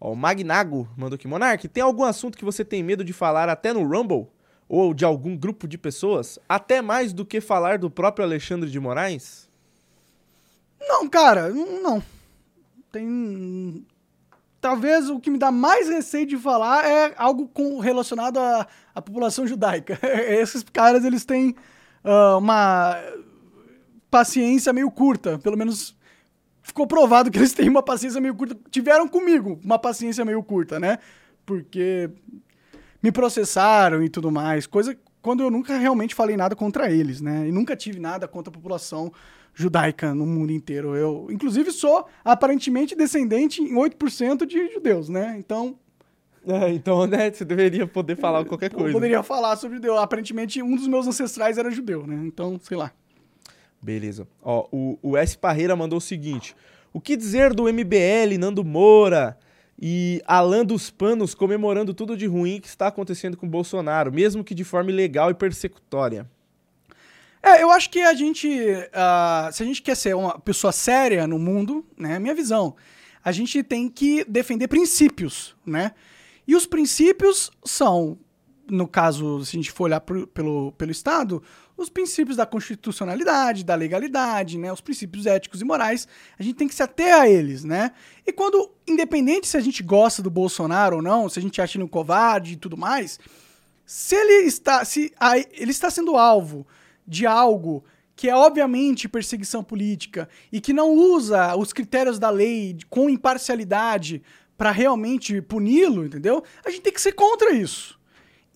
[0.00, 1.28] Ó, o Magnago mandou aqui.
[1.28, 4.26] Monark, tem algum assunto que você tem medo de falar até no Rumble?
[4.68, 6.40] Ou de algum grupo de pessoas?
[6.48, 9.48] Até mais do que falar do próprio Alexandre de Moraes?
[10.80, 12.02] Não, cara, não.
[12.90, 13.86] Tem.
[14.60, 19.00] Talvez o que me dá mais receio de falar é algo com, relacionado à, à
[19.00, 19.96] população judaica.
[20.02, 21.54] Esses caras, eles têm
[22.02, 22.96] ah, uma
[24.10, 25.38] paciência meio curta.
[25.38, 25.96] Pelo menos
[26.62, 28.56] ficou provado que eles têm uma paciência meio curta.
[28.70, 30.98] Tiveram comigo uma paciência meio curta, né?
[31.44, 32.10] Porque
[33.02, 34.66] me processaram e tudo mais.
[34.66, 37.48] Coisa quando eu nunca realmente falei nada contra eles, né?
[37.48, 39.12] E nunca tive nada contra a população
[39.54, 40.94] judaica no mundo inteiro.
[40.94, 45.34] Eu, inclusive, sou aparentemente descendente em 8% de judeus, né?
[45.38, 45.76] Então,
[46.46, 48.92] É, então, né, você deveria poder falar qualquer eu coisa.
[48.92, 49.98] poderia falar sobre Deus.
[49.98, 52.22] Aparentemente, um dos meus ancestrais era judeu, né?
[52.24, 52.92] Então, sei lá.
[53.82, 54.26] Beleza.
[54.42, 55.36] Ó, o, o S.
[55.36, 56.56] Parreira mandou o seguinte:
[56.92, 59.38] O que dizer do MBL, Nando Moura
[59.80, 64.42] e Alan dos Panos comemorando tudo de ruim que está acontecendo com o Bolsonaro, mesmo
[64.42, 66.28] que de forma ilegal e persecutória?
[67.42, 68.48] É, eu acho que a gente,
[68.92, 72.74] ah, se a gente quer ser uma pessoa séria no mundo, né, minha visão,
[73.22, 75.92] a gente tem que defender princípios, né?
[76.48, 78.18] E os princípios são,
[78.68, 81.40] no caso, se a gente for olhar pro- pelo, pelo Estado,
[81.76, 86.08] os princípios da constitucionalidade, da legalidade, né, os princípios éticos e morais,
[86.38, 87.92] a gente tem que se ater a eles, né?
[88.26, 91.76] E quando, independente se a gente gosta do Bolsonaro ou não, se a gente acha
[91.76, 93.18] ele um covarde e tudo mais,
[93.84, 96.66] se ele está, se a- ele está sendo alvo
[97.06, 97.84] de algo
[98.16, 104.22] que é obviamente perseguição política e que não usa os critérios da lei com imparcialidade
[104.56, 106.42] para realmente puni-lo, entendeu?
[106.64, 108.00] A gente tem que ser contra isso.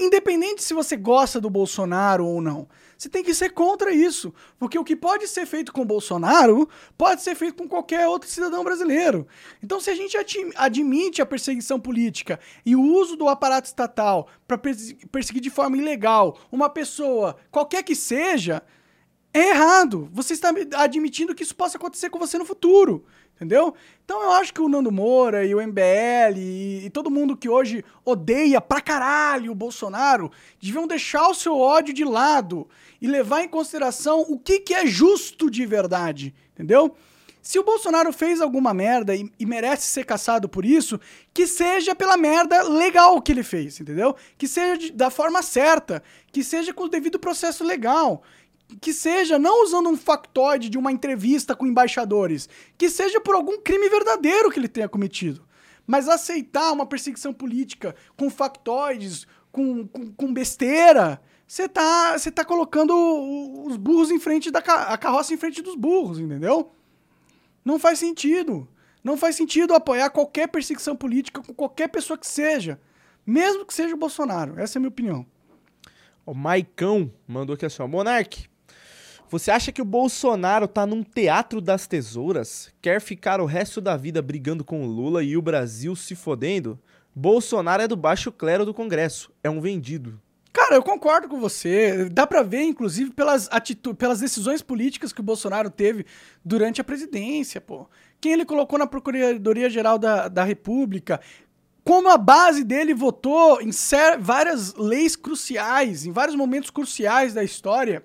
[0.01, 2.67] Independente se você gosta do Bolsonaro ou não.
[3.01, 4.31] Você tem que ser contra isso.
[4.59, 8.63] Porque o que pode ser feito com Bolsonaro pode ser feito com qualquer outro cidadão
[8.63, 9.27] brasileiro.
[9.63, 10.19] Então, se a gente
[10.55, 16.39] admite a perseguição política e o uso do aparato estatal para perseguir de forma ilegal
[16.53, 18.63] uma pessoa, qualquer que seja,
[19.33, 20.11] é errado.
[20.13, 23.07] Você está admitindo que isso possa acontecer com você no futuro.
[23.41, 23.75] Entendeu?
[24.05, 27.49] Então eu acho que o Nando Moura e o MBL e, e todo mundo que
[27.49, 30.31] hoje odeia pra caralho o Bolsonaro
[30.61, 32.69] deviam deixar o seu ódio de lado
[33.01, 36.35] e levar em consideração o que, que é justo de verdade.
[36.53, 36.95] Entendeu?
[37.43, 41.01] Se o Bolsonaro fez alguma merda e, e merece ser caçado por isso,
[41.33, 44.15] que seja pela merda legal que ele fez, entendeu?
[44.37, 48.23] Que seja de- da forma certa, que seja com o devido processo legal
[48.81, 52.49] que seja não usando um factoide de uma entrevista com embaixadores,
[52.79, 55.45] que seja por algum crime verdadeiro que ele tenha cometido.
[55.85, 61.21] Mas aceitar uma perseguição política com factoides, com, com, com besteira,
[61.51, 62.95] você tá, você tá colocando
[63.67, 66.71] os burros em frente da a carroça em frente dos burros, entendeu?
[67.65, 68.69] Não faz sentido.
[69.03, 72.81] Não faz sentido apoiar qualquer perseguição política com qualquer pessoa que seja,
[73.27, 74.61] mesmo que seja o Bolsonaro.
[74.61, 75.27] Essa é a minha opinião.
[76.25, 77.89] O Maicão mandou aqui assim, ó.
[77.89, 78.49] Monark,
[79.29, 82.73] você acha que o Bolsonaro tá num teatro das tesouras?
[82.81, 86.79] Quer ficar o resto da vida brigando com o Lula e o Brasil se fodendo?
[87.13, 89.33] Bolsonaro é do baixo clero do Congresso.
[89.43, 90.23] É um vendido.
[90.53, 92.09] Cara, eu concordo com você.
[92.11, 96.05] Dá pra ver, inclusive, pelas, atitu pelas decisões políticas que o Bolsonaro teve
[96.45, 97.89] durante a presidência, pô.
[98.21, 101.21] Quem ele colocou na Procuradoria-Geral da, da República,
[101.85, 103.71] como a base dele votou em
[104.19, 108.05] várias leis cruciais, em vários momentos cruciais da história.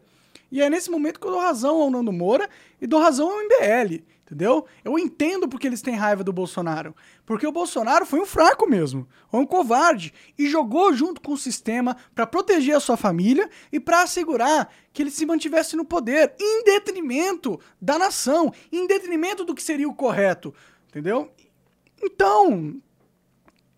[0.52, 2.48] E é nesse momento que eu dou razão ao Nando Moura
[2.80, 4.66] e dou razão ao MBL, entendeu?
[4.84, 6.96] Eu entendo porque eles têm raiva do Bolsonaro.
[7.26, 11.38] Porque o Bolsonaro foi um fraco mesmo, foi um covarde e jogou junto com o
[11.38, 16.34] sistema para proteger a sua família e para assegurar que ele se mantivesse no poder,
[16.40, 20.54] em detrimento da nação, em detrimento do que seria o correto,
[20.90, 21.32] entendeu?
[22.02, 22.76] Então,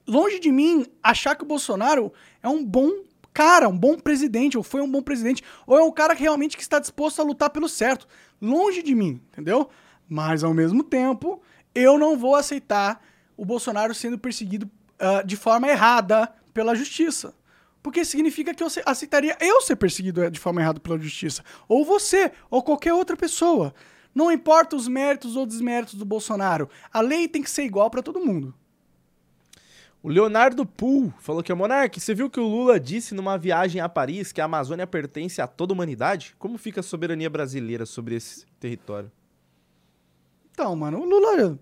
[0.07, 4.63] longe de mim achar que o Bolsonaro é um bom cara, um bom presidente, ou
[4.63, 7.49] foi um bom presidente, ou é um cara que realmente que está disposto a lutar
[7.49, 8.07] pelo certo.
[8.41, 9.69] Longe de mim, entendeu?
[10.09, 11.41] Mas ao mesmo tempo,
[11.75, 13.03] eu não vou aceitar
[13.35, 17.33] o Bolsonaro sendo perseguido ah, de forma errada pela justiça.
[17.83, 21.43] Porque significa que eu ace- aceitaria eu ser perseguido eh, de forma errada pela justiça.
[21.69, 23.73] Ou você, ou qualquer outra pessoa.
[24.13, 26.69] Não importa os méritos ou desméritos do Bolsonaro.
[26.91, 28.53] A lei tem que ser igual para todo mundo.
[30.01, 33.81] O Leonardo Pool falou que é Monark, você viu que o Lula disse numa viagem
[33.81, 36.35] a Paris que a Amazônia pertence a toda a humanidade?
[36.39, 39.11] Como fica a soberania brasileira sobre esse território?
[40.59, 41.59] Então, mano, o Lula.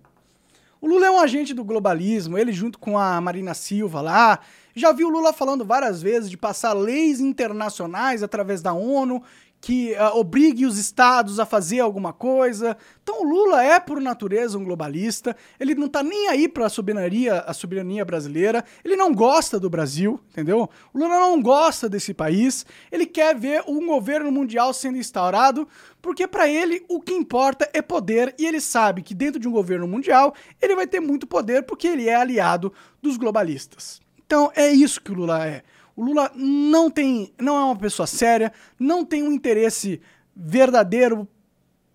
[0.79, 4.39] O Lula é um agente do globalismo, ele junto com a Marina Silva lá.
[4.73, 9.21] Já vi o Lula falando várias vezes de passar leis internacionais através da ONU
[9.65, 12.77] que uh, obrigue os estados a fazer alguma coisa.
[13.01, 15.35] Então o Lula é, por natureza, um globalista.
[15.59, 18.63] Ele não tá nem aí para a soberania, a soberania brasileira.
[18.83, 20.69] Ele não gosta do Brasil, entendeu?
[20.93, 22.63] O Lula não gosta desse país.
[22.91, 25.67] Ele quer ver um governo mundial sendo instaurado,
[25.99, 29.51] porque para ele o que importa é poder e ele sabe que dentro de um
[29.51, 33.99] governo mundial ele vai ter muito poder porque ele é aliado dos globalistas.
[34.27, 35.63] Então é isso que o Lula é.
[35.95, 40.01] O Lula não tem, não é uma pessoa séria, não tem um interesse
[40.35, 41.27] verdadeiro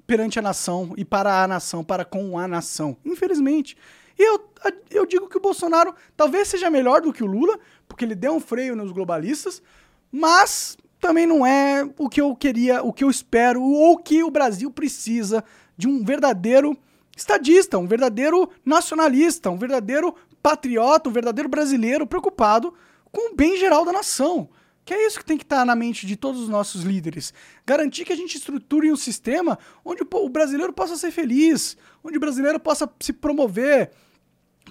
[0.06, 2.96] perante a nação e para a nação, para com a nação.
[3.04, 3.76] Infelizmente.
[4.18, 4.50] E eu,
[4.90, 8.34] eu digo que o Bolsonaro talvez seja melhor do que o Lula, porque ele deu
[8.34, 9.62] um freio nos globalistas,
[10.10, 14.30] mas também não é o que eu queria, o que eu espero, ou que o
[14.30, 15.44] Brasil precisa
[15.76, 16.76] de um verdadeiro
[17.16, 22.74] estadista, um verdadeiro nacionalista, um verdadeiro patriota, um verdadeiro brasileiro preocupado
[23.12, 24.48] com o bem geral da nação.
[24.84, 27.32] Que é isso que tem que estar na mente de todos os nossos líderes.
[27.66, 32.20] Garantir que a gente estruture um sistema onde o brasileiro possa ser feliz, onde o
[32.20, 33.92] brasileiro possa se promover,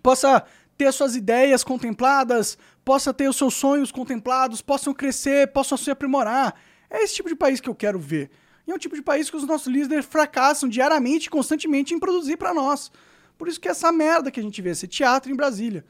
[0.01, 0.43] possa
[0.77, 6.55] ter suas ideias contempladas, possa ter os seus sonhos contemplados, possam crescer, possam se aprimorar.
[6.89, 8.31] É esse tipo de país que eu quero ver.
[8.65, 12.37] E é um tipo de país que os nossos líderes fracassam diariamente, constantemente em produzir
[12.37, 12.91] para nós.
[13.37, 15.85] Por isso que é essa merda que a gente vê, esse teatro em Brasília.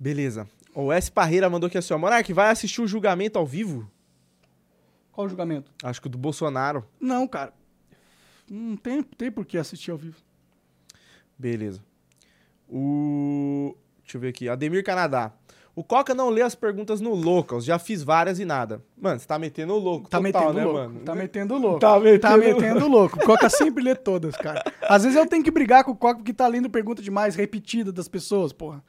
[0.00, 0.48] Beleza.
[0.74, 1.12] O S.
[1.12, 1.98] Parreira mandou aqui assim, ó.
[1.98, 3.86] Monark, vai assistir o julgamento ao vivo?
[5.12, 5.70] Qual julgamento?
[5.82, 6.86] Acho que o do Bolsonaro.
[6.98, 7.52] Não, cara.
[8.48, 10.16] Não tem, tem por que assistir ao vivo.
[11.38, 11.82] Beleza.
[12.66, 13.76] O...
[14.02, 14.48] Deixa eu ver aqui.
[14.48, 15.32] Ademir Canadá.
[15.74, 17.64] O Coca não lê as perguntas no Locals.
[17.64, 18.82] Já fiz várias e nada.
[18.96, 20.08] Mano, você tá metendo louco.
[20.08, 20.78] Tá total, metendo né, louco.
[20.78, 21.00] Mano?
[21.00, 21.78] Tá metendo louco.
[21.78, 23.18] Tá metendo, tá metendo louco.
[23.18, 24.64] O Coca sempre lê todas, cara.
[24.82, 27.92] Às vezes eu tenho que brigar com o Coca porque tá lendo pergunta demais, repetida
[27.92, 28.82] das pessoas, porra.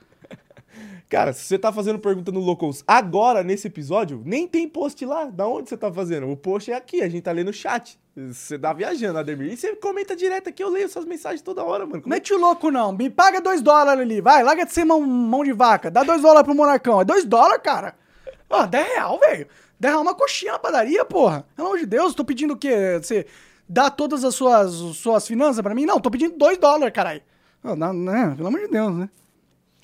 [1.12, 5.26] Cara, se você tá fazendo pergunta no Locals agora, nesse episódio, nem tem post lá.
[5.26, 6.32] Da onde você tá fazendo?
[6.32, 8.00] O post é aqui, a gente tá lendo o chat.
[8.16, 9.52] Você tá viajando, Ademir.
[9.52, 12.02] E você comenta direto aqui, eu leio suas mensagens toda hora, mano.
[12.02, 12.16] Como...
[12.16, 12.94] Mete o louco, não.
[12.94, 14.22] Me paga dois dólares ali.
[14.22, 15.92] Vai, larga de ser mão, mão de vaca.
[15.92, 17.02] Dá dois dólares pro Monarcão.
[17.02, 17.94] É dois dólares, cara.
[18.50, 19.48] Ó, 10 real, velho.
[19.82, 21.46] 10 real uma coxinha na padaria, porra.
[21.58, 22.98] Pelo amor de Deus, tô pedindo o quê?
[23.04, 23.26] Você
[23.68, 25.86] dá todas as suas, suas finanças pra mim?
[25.86, 27.22] Não, tô pedindo dois dólares, caralho.
[27.62, 28.34] Não, né?
[28.38, 29.10] Pelo amor de Deus, né?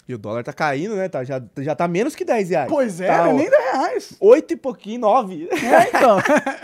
[0.07, 1.09] E o dólar tá caindo, né?
[1.09, 2.69] Tá, já, já tá menos que 10 reais.
[2.69, 4.13] Pois é, tá, é nem 10 reais.
[4.19, 5.49] 8 e pouquinho, 9.
[5.51, 6.17] É, então.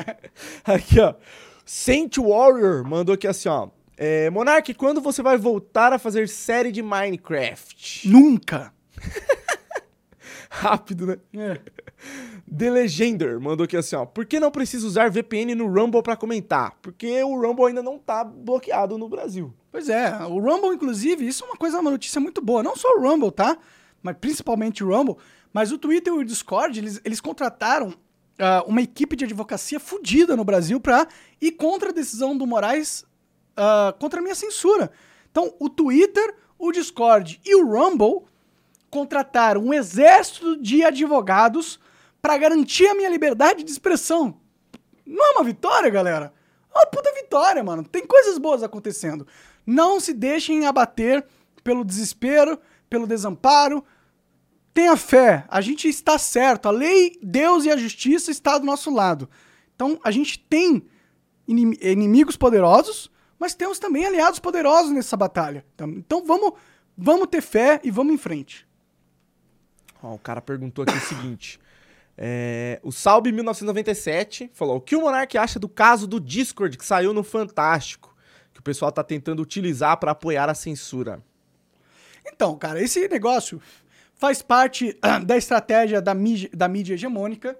[0.63, 1.13] aqui, ó.
[1.65, 3.67] Saint Warrior mandou aqui assim, ó.
[3.97, 8.07] É, Monark, quando você vai voltar a fazer série de Minecraft?
[8.09, 8.73] Nunca.
[10.49, 11.17] Rápido, né?
[11.35, 11.59] É.
[12.55, 14.05] The Legender mandou aqui assim, ó.
[14.05, 16.77] Por que não precisa usar VPN no Rumble para comentar?
[16.81, 19.53] Porque o Rumble ainda não tá bloqueado no Brasil.
[19.71, 22.61] Pois é, o Rumble, inclusive, isso é uma coisa, uma notícia muito boa.
[22.61, 23.57] Não só o Rumble, tá?
[24.01, 25.17] Mas principalmente o Rumble.
[25.51, 30.35] Mas o Twitter e o Discord, eles, eles contrataram uh, uma equipe de advocacia fodida
[30.35, 31.07] no Brasil pra
[31.41, 33.05] ir contra a decisão do Moraes,
[33.57, 34.91] uh, contra a minha censura.
[35.31, 38.23] Então, o Twitter, o Discord e o Rumble
[38.89, 41.79] contrataram um exército de advogados
[42.23, 44.39] para garantir a minha liberdade de expressão.
[45.05, 46.33] Não é uma vitória, galera?
[46.73, 47.83] É uma puta vitória, mano.
[47.83, 49.27] Tem coisas boas acontecendo.
[49.67, 51.25] Não se deixem abater
[51.65, 52.57] pelo desespero,
[52.89, 53.83] pelo desamparo.
[54.73, 56.69] Tenha fé, a gente está certo.
[56.69, 59.29] A lei, Deus e a justiça está do nosso lado.
[59.75, 60.87] Então a gente tem
[61.45, 65.65] inimigos poderosos, mas temos também aliados poderosos nessa batalha.
[65.75, 66.53] Então, então vamos,
[66.97, 68.65] vamos ter fé e vamos em frente.
[70.01, 71.59] o cara perguntou aqui o seguinte.
[72.17, 76.85] É, o Salve 1997 falou: o que o Monark acha do caso do Discord que
[76.85, 78.13] saiu no Fantástico?
[78.53, 81.21] que o pessoal está tentando utilizar para apoiar a censura?
[82.25, 83.61] Então, cara, esse negócio
[84.15, 87.57] faz parte da estratégia da mídia, da mídia hegemônica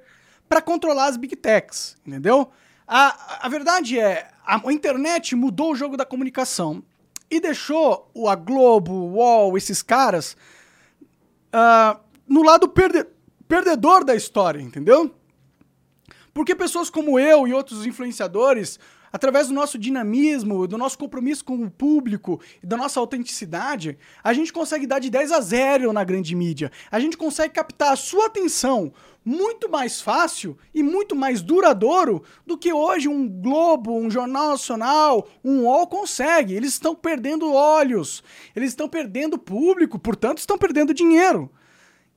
[0.48, 2.52] para controlar as big techs, entendeu?
[2.88, 6.84] A, a verdade é, a, a internet mudou o jogo da comunicação
[7.30, 10.38] e deixou a Globo, o UOL, esses caras
[11.54, 13.06] uh, no lado perde,
[13.54, 15.14] perdedor da história, entendeu?
[16.34, 18.80] Porque pessoas como eu e outros influenciadores
[19.12, 24.34] através do nosso dinamismo, do nosso compromisso com o público e da nossa autenticidade, a
[24.34, 26.72] gente consegue dar de 10 a 0 na grande mídia.
[26.90, 28.92] A gente consegue captar a sua atenção
[29.24, 35.28] muito mais fácil e muito mais duradouro do que hoje um Globo, um Jornal Nacional,
[35.46, 36.56] um UOL consegue.
[36.56, 38.24] Eles estão perdendo olhos,
[38.56, 41.52] eles estão perdendo público, portanto estão perdendo dinheiro.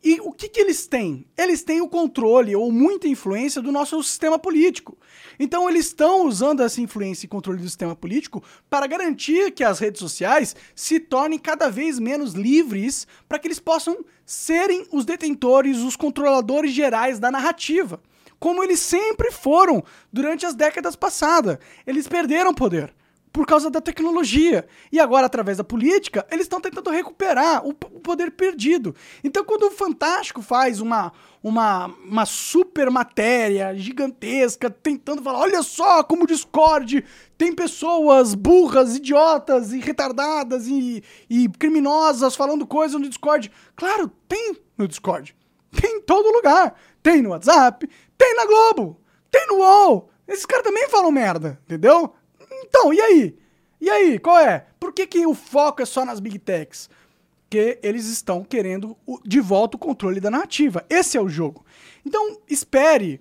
[0.09, 1.27] E o que, que eles têm?
[1.37, 4.97] Eles têm o controle ou muita influência do nosso sistema político.
[5.37, 8.41] Então eles estão usando essa influência e controle do sistema político
[8.71, 13.59] para garantir que as redes sociais se tornem cada vez menos livres para que eles
[13.59, 18.01] possam serem os detentores, os controladores gerais da narrativa.
[18.39, 19.83] como eles sempre foram
[20.13, 21.59] durante as décadas passadas.
[21.85, 22.95] Eles perderam poder
[23.37, 24.67] por causa da tecnologia.
[24.91, 28.95] E agora, através da política, eles estão tentando recuperar o, o, poder perdido.
[29.23, 31.13] Então, quando o Fantástico faz uma,
[31.43, 37.05] uma, uma super matéria gigantesca, tentando falar: olha só como o Discord
[37.37, 43.53] tem pessoas burras, idiotas e retardadas e, e criminosas falando coisas no Discord.
[43.77, 45.37] Claro, tem no Discord.
[45.79, 46.75] Tem em todo lugar.
[47.03, 48.99] Tem no WhatsApp, tem na Globo,
[49.31, 50.09] tem no UOL.
[50.27, 52.15] Esses caras também falam merda, entendeu?
[52.69, 53.39] Então, e aí?
[53.81, 54.67] E aí, qual é?
[54.81, 56.89] Por que, que o foco é só nas Big Techs?
[57.43, 60.85] Porque eles estão querendo de volta o controle da narrativa.
[60.91, 61.65] Esse é o jogo.
[62.05, 63.21] Então, espere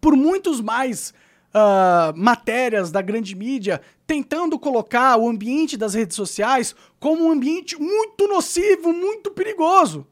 [0.00, 1.14] por muitos mais
[1.48, 7.80] uh, matérias da grande mídia tentando colocar o ambiente das redes sociais como um ambiente
[7.80, 10.06] muito nocivo, muito perigoso.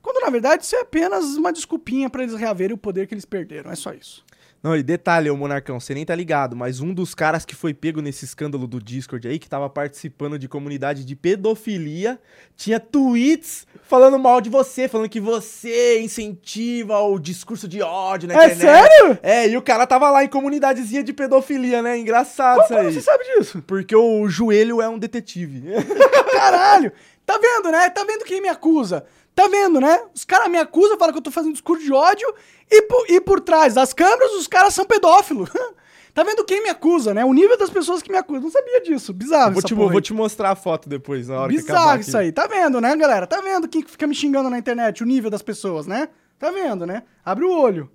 [0.00, 3.24] Quando na verdade isso é apenas uma desculpinha para eles reaverem o poder que eles
[3.24, 3.70] perderam.
[3.70, 4.24] É só isso.
[4.62, 7.72] Não, e detalhe, ô Monarcão, você nem tá ligado, mas um dos caras que foi
[7.72, 12.18] pego nesse escândalo do Discord aí, que tava participando de comunidade de pedofilia,
[12.56, 18.34] tinha tweets falando mal de você, falando que você incentiva o discurso de ódio na
[18.34, 18.66] é internet.
[18.66, 19.18] É sério?
[19.22, 21.98] É, e o cara tava lá em comunidadezinha de pedofilia, né?
[21.98, 22.92] Engraçado Como isso aí.
[22.92, 23.62] você sabe disso?
[23.66, 25.62] Porque o joelho é um detetive.
[26.32, 26.92] Caralho!
[27.24, 27.88] Tá vendo, né?
[27.88, 29.04] Tá vendo quem me acusa?
[29.40, 29.98] Tá vendo, né?
[30.14, 32.28] Os caras me acusam, falam que eu tô fazendo discurso de ódio
[32.70, 35.48] e por, e por trás das câmeras os caras são pedófilos.
[36.12, 37.24] tá vendo quem me acusa, né?
[37.24, 38.42] O nível das pessoas que me acusam.
[38.42, 39.14] Não sabia disso.
[39.14, 42.30] Bizarro vou, te, vou te mostrar a foto depois, na hora Bizarro isso aí.
[42.30, 43.26] Tá vendo, né, galera?
[43.26, 46.10] Tá vendo quem fica me xingando na internet, o nível das pessoas, né?
[46.38, 47.02] Tá vendo, né?
[47.24, 47.90] Abre o olho.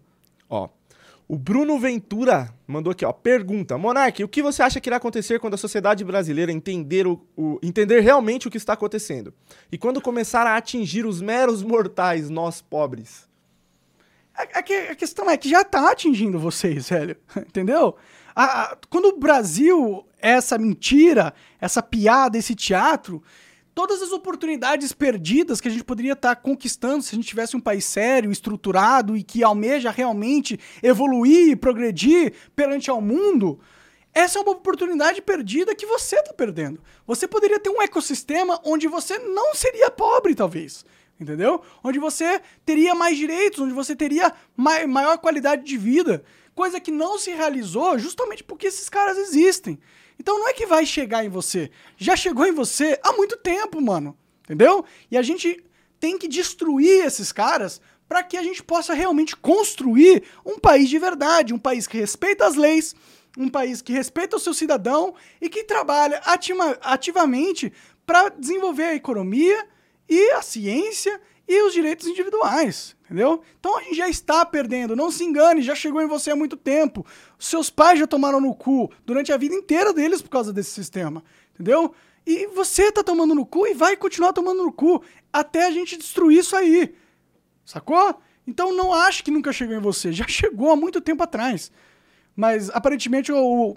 [0.49, 0.67] Ó,
[1.27, 3.11] o Bruno Ventura mandou aqui, ó.
[3.11, 7.19] Pergunta: Monark, o que você acha que irá acontecer quando a sociedade brasileira entender, o,
[7.35, 9.33] o, entender realmente o que está acontecendo?
[9.71, 13.27] E quando começar a atingir os meros mortais, nós pobres?
[14.35, 17.17] A, a, a questão é que já está atingindo vocês, velho.
[17.37, 17.95] Entendeu?
[18.35, 23.23] A, quando o Brasil é essa mentira, essa piada, esse teatro,
[23.75, 27.57] todas as oportunidades perdidas que a gente poderia estar tá conquistando se a gente tivesse
[27.57, 33.59] um país sério, estruturado e que almeja realmente evoluir e progredir perante ao mundo,
[34.13, 36.81] essa é uma oportunidade perdida que você está perdendo.
[37.05, 40.85] Você poderia ter um ecossistema onde você não seria pobre, talvez.
[41.19, 41.61] Entendeu?
[41.83, 46.23] Onde você teria mais direitos, onde você teria maior qualidade de vida.
[46.53, 49.77] Coisa que não se realizou justamente porque esses caras existem.
[50.19, 51.69] Então não é que vai chegar em você.
[51.97, 54.17] Já chegou em você há muito tempo, mano.
[54.43, 54.85] Entendeu?
[55.09, 55.63] E a gente
[55.99, 60.99] tem que destruir esses caras para que a gente possa realmente construir um país de
[60.99, 62.95] verdade, um país que respeita as leis,
[63.37, 67.73] um país que respeita o seu cidadão e que trabalha ativa ativamente
[68.05, 69.67] para desenvolver a economia
[70.07, 73.41] e a ciência e os direitos individuais, entendeu?
[73.59, 76.57] Então a gente já está perdendo, não se engane, já chegou em você há muito
[76.57, 77.05] tempo.
[77.39, 81.23] Seus pais já tomaram no cu durante a vida inteira deles por causa desse sistema,
[81.53, 81.93] entendeu?
[82.25, 85.95] E você tá tomando no cu e vai continuar tomando no cu até a gente
[85.95, 86.95] destruir isso aí.
[87.63, 88.19] Sacou?
[88.47, 91.71] Então não ache que nunca chegou em você, já chegou há muito tempo atrás.
[92.35, 93.75] Mas aparentemente o,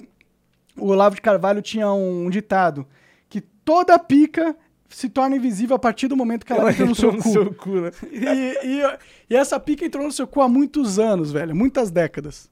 [0.77, 2.87] o Olavo de Carvalho tinha um ditado
[3.29, 4.57] que toda pica
[4.89, 7.29] se torna invisível a partir do momento que ela, ela entra no seu no cu.
[7.31, 7.91] Seu cu né?
[8.11, 8.99] e, e,
[9.31, 11.55] e, essa pica entrou no seu cu há muitos anos, velho.
[11.55, 12.51] Muitas décadas.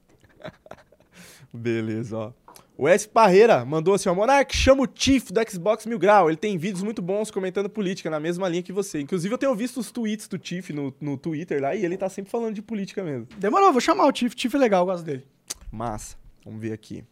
[1.51, 2.31] Beleza, ó.
[2.79, 3.09] O S.
[3.09, 6.29] Parreira mandou assim, ó, Monark, chama o Chief do Xbox Mil Grau.
[6.29, 9.01] Ele tem vídeos muito bons comentando política na mesma linha que você.
[9.01, 12.07] Inclusive, eu tenho visto os tweets do Chief no, no Twitter lá e ele tá
[12.07, 13.27] sempre falando de política mesmo.
[13.39, 14.31] Demorou, vou chamar o Chief.
[14.37, 15.25] Chief é legal, eu gosto dele.
[15.71, 16.15] Massa.
[16.45, 17.03] Vamos ver aqui.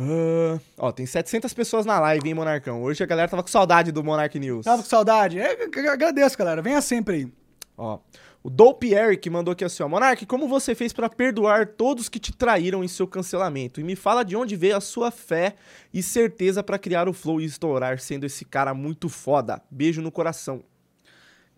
[0.00, 2.82] Uh, ó, tem 700 pessoas na live, hein, Monarcão?
[2.82, 4.64] Hoje a galera tava com saudade do Monark News.
[4.64, 5.38] Tava com saudade?
[5.38, 6.62] É, agradeço, galera.
[6.62, 7.32] Venha sempre aí.
[7.76, 7.98] Ó,
[8.42, 9.88] o Dope Eric mandou aqui assim, ó.
[9.88, 13.78] Monark, como você fez para perdoar todos que te traíram em seu cancelamento?
[13.78, 15.54] E me fala de onde veio a sua fé
[15.92, 19.60] e certeza para criar o Flow e estourar, sendo esse cara muito foda.
[19.70, 20.64] Beijo no coração.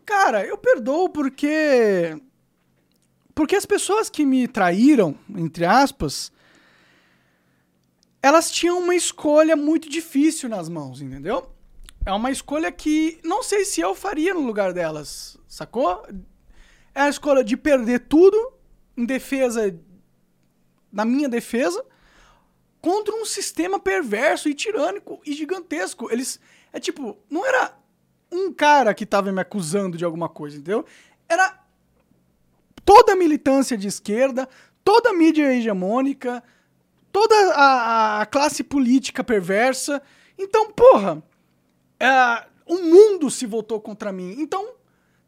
[0.05, 2.21] Cara, eu perdoo porque...
[3.37, 6.33] Porque as pessoas que me traíram, entre aspas
[8.23, 11.51] elas tinham uma escolha muito difícil nas mãos, entendeu?
[12.07, 16.07] É uma escolha que não sei se eu faria no lugar delas, sacou?
[16.95, 18.53] É a escolha de perder tudo
[18.97, 19.77] em defesa,
[20.93, 21.85] na minha defesa,
[22.81, 26.13] contra um sistema perverso e tirânico e gigantesco.
[26.13, 26.39] Eles,
[26.73, 27.77] é tipo, não era
[28.31, 30.85] um cara que tava me acusando de alguma coisa, entendeu?
[31.29, 31.61] Era
[32.85, 34.49] toda a militância de esquerda,
[34.85, 36.43] toda a mídia hegemônica,
[37.13, 40.03] toda a, a classe política perversa.
[40.39, 41.23] Então, porra,
[42.01, 44.37] é, o mundo se voltou contra mim.
[44.39, 44.75] Então,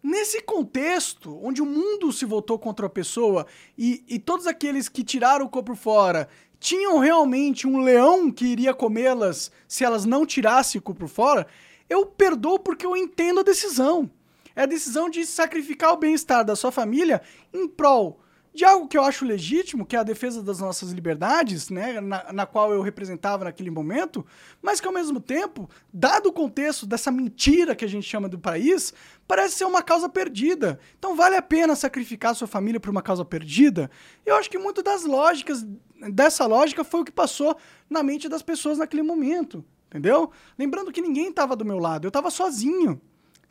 [0.07, 5.03] Nesse contexto, onde o mundo se voltou contra a pessoa e, e todos aqueles que
[5.03, 6.28] tiraram o corpo fora
[6.61, 11.47] tinham realmente um leão que iria comê-las se elas não tirassem o corpo fora,
[11.89, 14.11] eu perdoo porque eu entendo a decisão.
[14.55, 18.20] É a decisão de sacrificar o bem-estar da sua família em prol
[18.55, 22.32] de algo que eu acho legítimo, que é a defesa das nossas liberdades, né, na,
[22.32, 24.24] na, qual eu representava naquele momento,
[24.62, 28.38] mas que ao mesmo tempo, dado o contexto dessa mentira que a gente chama do
[28.38, 28.94] país,
[29.26, 30.78] parece ser uma causa perdida.
[30.96, 33.90] Então vale a pena sacrificar sua família por uma causa perdida?
[34.24, 35.66] Eu acho que muito das lógicas,
[36.12, 37.57] dessa lógica foi o que passou
[37.90, 40.30] na mente das pessoas naquele momento, entendeu?
[40.57, 43.00] Lembrando que ninguém estava do meu lado, eu estava sozinho.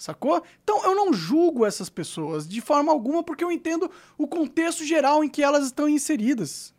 [0.03, 0.43] Sacou?
[0.61, 5.23] Então eu não julgo essas pessoas de forma alguma porque eu entendo o contexto geral
[5.23, 6.73] em que elas estão inseridas.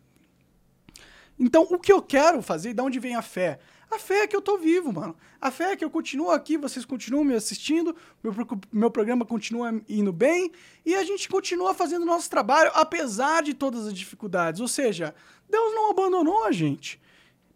[1.39, 3.57] Então o que eu quero fazer, de onde vem a fé?
[3.89, 5.15] A fé é que eu tô vivo, mano.
[5.41, 8.31] A fé é que eu continuo aqui, vocês continuam me assistindo, meu,
[8.71, 10.51] meu programa continua indo bem
[10.85, 14.61] e a gente continua fazendo nosso trabalho apesar de todas as dificuldades.
[14.61, 15.15] Ou seja,
[15.49, 17.01] Deus não abandonou a gente.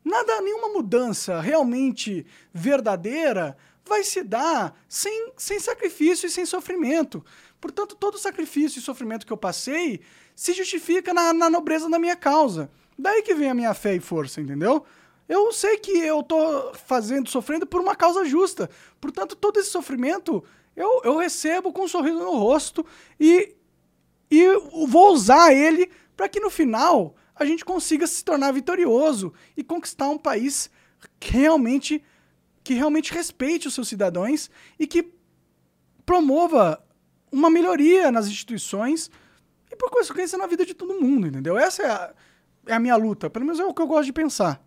[0.04, 3.56] Nada, nenhuma mudança realmente verdadeira
[3.90, 7.26] vai se dar sem, sem sacrifício e sem sofrimento.
[7.60, 10.00] Portanto, todo sacrifício e sofrimento que eu passei
[10.36, 12.72] se justifica na, na nobreza da minha causa.
[12.98, 14.86] Daí que vem a minha fé e força, entendeu?
[15.28, 18.70] Eu sei que eu tô fazendo, sofrendo por uma causa justa.
[19.02, 20.44] Portanto, todo esse sofrimento
[20.76, 22.86] eu, eu recebo com um sorriso no rosto
[23.20, 23.54] e,
[24.32, 24.46] e
[24.88, 30.10] vou usar ele para que no final a gente consiga se tornar vitorioso e conquistar
[30.10, 30.70] um país
[31.22, 32.04] realmente
[32.64, 35.12] que realmente respeite os seus cidadãos e que
[36.06, 36.84] promova
[37.32, 39.10] uma melhoria nas instituições
[39.72, 41.58] e, por consequência, na vida de todo mundo, entendeu?
[41.58, 42.14] Essa é a,
[42.68, 44.62] é a minha luta, pelo menos é o que eu gosto de pensar.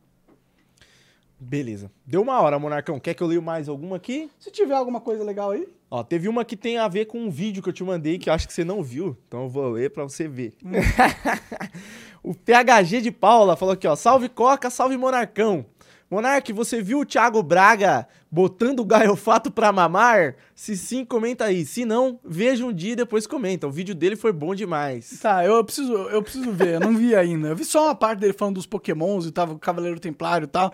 [1.45, 1.91] Beleza.
[2.07, 3.01] Deu uma hora, Monarcão.
[3.01, 4.31] Quer que eu leia mais alguma aqui?
[4.39, 5.69] Se tiver alguma coisa legal aí.
[5.91, 8.31] Ó, teve uma que tem a ver com um vídeo que eu te mandei que
[8.31, 9.17] eu acho que você não viu.
[9.27, 10.55] Então eu vou ler pra você ver.
[10.65, 10.71] Hum.
[12.23, 13.97] o PHG de Paula falou aqui, ó.
[13.97, 15.67] Salve Coca, salve Monarcão.
[16.13, 20.37] Monark, você viu o Thiago Braga botando o gaiofato pra mamar?
[20.55, 21.65] Se sim, comenta aí.
[21.65, 23.67] Se não, veja um dia e depois comenta.
[23.67, 25.21] O vídeo dele foi bom demais.
[25.23, 26.75] Tá, eu preciso, eu preciso ver.
[26.75, 27.49] Eu não vi ainda.
[27.49, 30.49] Eu vi só uma parte dele falando dos pokémons e tava o Cavaleiro Templário e
[30.49, 30.71] tal.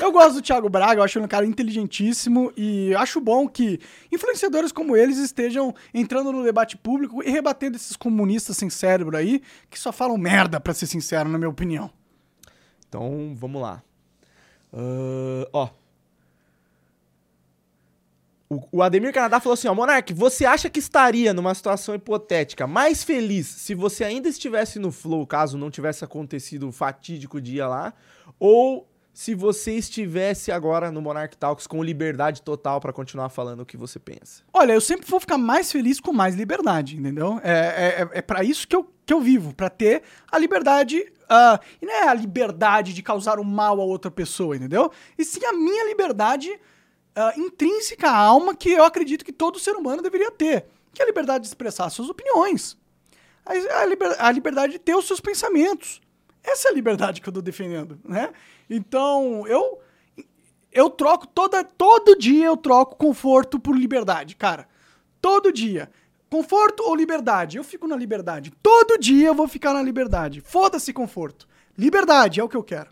[0.00, 3.78] Eu gosto do Thiago Braga, eu acho ele um cara inteligentíssimo e acho bom que
[4.10, 9.42] influenciadores como eles estejam entrando no debate público e rebatendo esses comunistas sem cérebro aí,
[9.68, 11.90] que só falam merda, pra ser sincero, na minha opinião.
[12.88, 13.82] Então, vamos lá.
[14.72, 15.68] Uh, ó.
[18.50, 22.66] O, o Ademir Canadá falou assim: ó, Monark, você acha que estaria numa situação hipotética
[22.66, 27.66] mais feliz se você ainda estivesse no Flow, caso não tivesse acontecido o fatídico dia
[27.66, 27.92] lá?
[28.38, 28.88] Ou
[29.18, 33.76] se você estivesse agora no Monarch Talks com liberdade total para continuar falando o que
[33.76, 34.44] você pensa?
[34.52, 37.40] Olha, eu sempre vou ficar mais feliz com mais liberdade, entendeu?
[37.42, 41.12] É, é, é, é para isso que eu, que eu vivo, para ter a liberdade
[41.28, 44.90] Uh, e não é a liberdade de causar o um mal a outra pessoa, entendeu?
[45.18, 49.76] E sim a minha liberdade uh, intrínseca à alma que eu acredito que todo ser
[49.76, 50.64] humano deveria ter.
[50.90, 52.78] Que é a liberdade de expressar suas opiniões.
[53.44, 56.00] A, a, liber, a liberdade de ter os seus pensamentos.
[56.42, 58.30] Essa é a liberdade que eu tô defendendo, né?
[58.70, 59.82] Então, eu
[60.72, 64.66] eu troco toda todo dia eu troco conforto por liberdade, cara.
[65.20, 65.90] Todo dia.
[66.30, 67.56] Conforto ou liberdade?
[67.56, 68.52] Eu fico na liberdade.
[68.62, 70.40] Todo dia eu vou ficar na liberdade.
[70.40, 71.48] Foda-se conforto.
[71.76, 72.90] Liberdade é o que eu quero.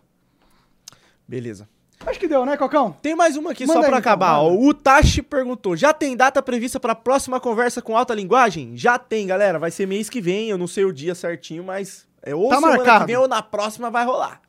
[1.27, 1.67] Beleza.
[2.05, 2.95] Acho que deu, né, Cocão?
[3.01, 4.39] Tem mais uma aqui Manda só para acabar.
[4.39, 8.77] Então, o Tashi perguntou: já tem data prevista para a próxima conversa com alta linguagem?
[8.77, 9.59] Já tem, galera.
[9.59, 10.49] Vai ser mês que vem.
[10.49, 12.99] Eu não sei o dia certinho, mas é ou tá semana marcado.
[13.01, 14.41] que vem ou na próxima vai rolar.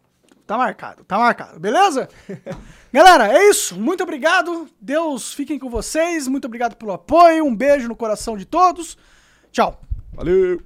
[0.47, 2.09] Tá marcado, tá marcado, beleza?
[2.93, 3.78] Galera, é isso.
[3.78, 4.68] Muito obrigado.
[4.80, 6.26] Deus fiquem com vocês.
[6.26, 7.45] Muito obrigado pelo apoio.
[7.45, 8.97] Um beijo no coração de todos.
[9.53, 9.80] Tchau.
[10.14, 10.62] Valeu.